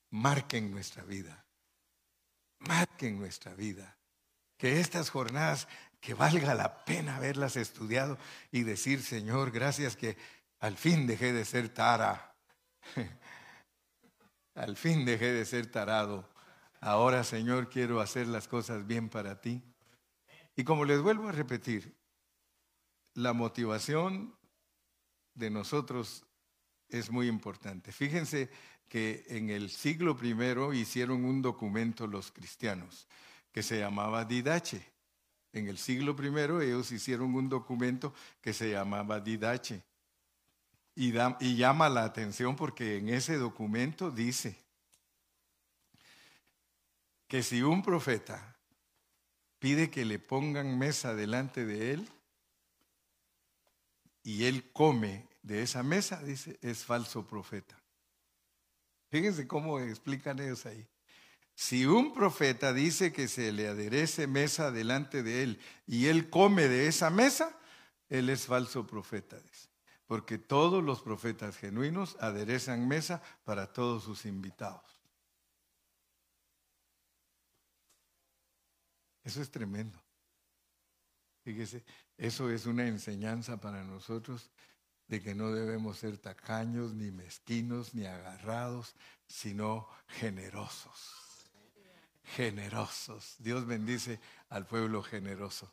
[0.10, 1.46] marquen nuestra vida,
[2.58, 3.96] marquen nuestra vida,
[4.58, 5.68] que estas jornadas
[6.02, 8.18] que valga la pena haberlas estudiado
[8.52, 10.18] y decir, Señor, gracias que
[10.60, 12.36] al fin dejé de ser tara.
[14.56, 16.28] al fin dejé de ser tarado.
[16.80, 19.64] Ahora, Señor, quiero hacer las cosas bien para ti.
[20.56, 21.96] Y como les vuelvo a repetir,
[23.14, 24.36] la motivación
[25.36, 26.26] de nosotros
[26.90, 27.92] es muy importante.
[27.92, 28.50] Fíjense
[28.88, 33.08] que en el siglo primero hicieron un documento los cristianos
[33.52, 34.92] que se llamaba Didache.
[35.54, 39.84] En el siglo I ellos hicieron un documento que se llamaba Didache.
[40.96, 44.58] Y, y llama la atención porque en ese documento dice
[47.28, 48.58] que si un profeta
[49.60, 52.10] pide que le pongan mesa delante de él
[54.24, 57.78] y él come de esa mesa, dice, es falso profeta.
[59.10, 60.88] Fíjense cómo explican ellos ahí.
[61.62, 66.68] Si un profeta dice que se le aderece mesa delante de él y él come
[66.68, 67.56] de esa mesa,
[68.10, 69.38] él es falso profeta.
[70.08, 74.82] Porque todos los profetas genuinos aderezan mesa para todos sus invitados.
[79.24, 80.02] Eso es tremendo.
[81.44, 81.86] Fíjese,
[82.18, 84.50] eso es una enseñanza para nosotros
[85.06, 88.96] de que no debemos ser tacaños, ni mezquinos, ni agarrados,
[89.28, 91.21] sino generosos
[92.24, 93.36] generosos.
[93.40, 94.20] Dios bendice
[94.50, 95.72] al pueblo generoso.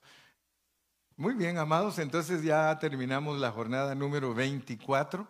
[1.17, 5.27] Muy bien, amados, entonces ya terminamos la jornada número 24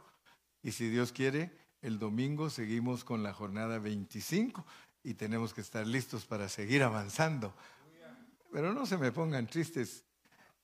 [0.63, 1.51] y si Dios quiere,
[1.81, 4.67] el domingo seguimos con la jornada 25
[5.03, 7.55] y tenemos que estar listos para seguir avanzando.
[8.53, 10.05] Pero no se me pongan tristes,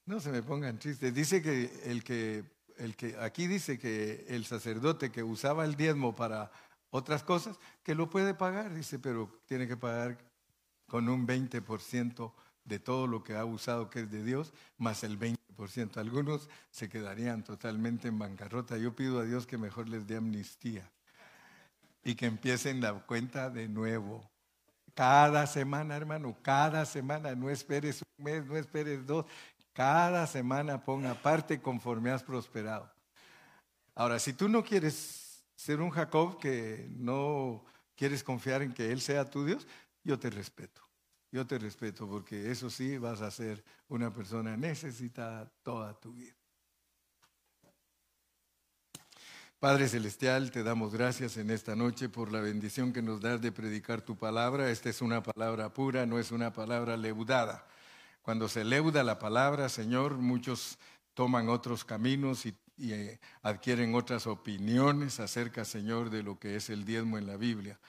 [0.05, 1.15] no se me pongan tristes.
[1.15, 2.45] Dice que el que,
[2.77, 6.51] el que aquí dice que el sacerdote que usaba el diezmo para
[6.91, 10.19] otras cosas, que lo puede pagar, dice, pero tiene que pagar
[10.87, 12.33] con un 20%
[12.65, 15.97] de todo lo que ha usado que es de Dios, más el 20%.
[15.99, 18.77] Algunos se quedarían totalmente en bancarrota.
[18.77, 20.91] Yo pido a Dios que mejor les dé amnistía
[22.03, 24.29] y que empiecen la cuenta de nuevo.
[24.95, 29.27] Cada semana, hermano, cada semana, no esperes un mes, no esperes dos,
[29.73, 32.89] cada semana ponga parte conforme has prosperado.
[33.95, 37.65] Ahora, si tú no quieres ser un Jacob que no
[37.97, 39.67] quieres confiar en que Él sea tu Dios,
[40.05, 40.83] yo te respeto.
[41.33, 46.37] Yo te respeto porque eso sí vas a ser una persona necesitada toda tu vida.
[49.59, 53.51] Padre Celestial, te damos gracias en esta noche por la bendición que nos das de
[53.51, 54.71] predicar tu palabra.
[54.71, 57.67] Esta es una palabra pura, no es una palabra leudada.
[58.21, 60.79] Cuando se leuda la palabra, Señor, muchos
[61.15, 66.85] toman otros caminos y, eh, adquieren otras opiniones acerca, Señor, de lo que es el
[66.85, 67.81] diezmo en la Biblia.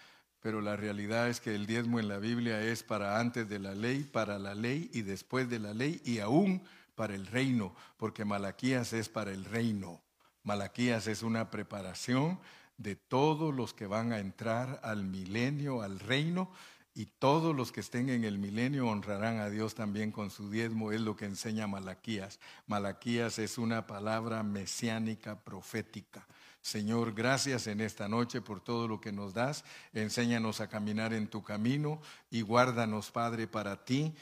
[0.45, 3.73] Pero la realidad es que el diezmo en la Biblia es para antes de la
[3.73, 6.61] ley, para la ley y después de la ley y aún
[6.93, 10.03] para el reino, porque Malaquías es para el reino.
[10.43, 12.39] Malaquías es una preparación
[12.77, 16.51] de todos los que van a entrar al milenio, al reino,
[16.93, 20.91] y todos los que estén en el milenio honrarán a Dios también con su diezmo,
[20.91, 22.39] es lo que enseña Malaquías.
[22.67, 26.27] Malaquías es una palabra mesiánica profética.
[26.65, 29.63] Señor, gracias en esta noche por todo lo que nos das.
[29.93, 32.01] Enséñanos a caminar en tu camino
[32.31, 34.15] y guárdanos, Padre, para ti.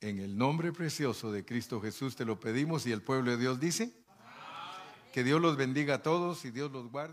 [0.00, 3.60] En el nombre precioso de Cristo Jesús te lo pedimos y el pueblo de Dios
[3.60, 3.92] dice,
[5.12, 7.06] que Dios los bendiga a todos y Dios los guarde.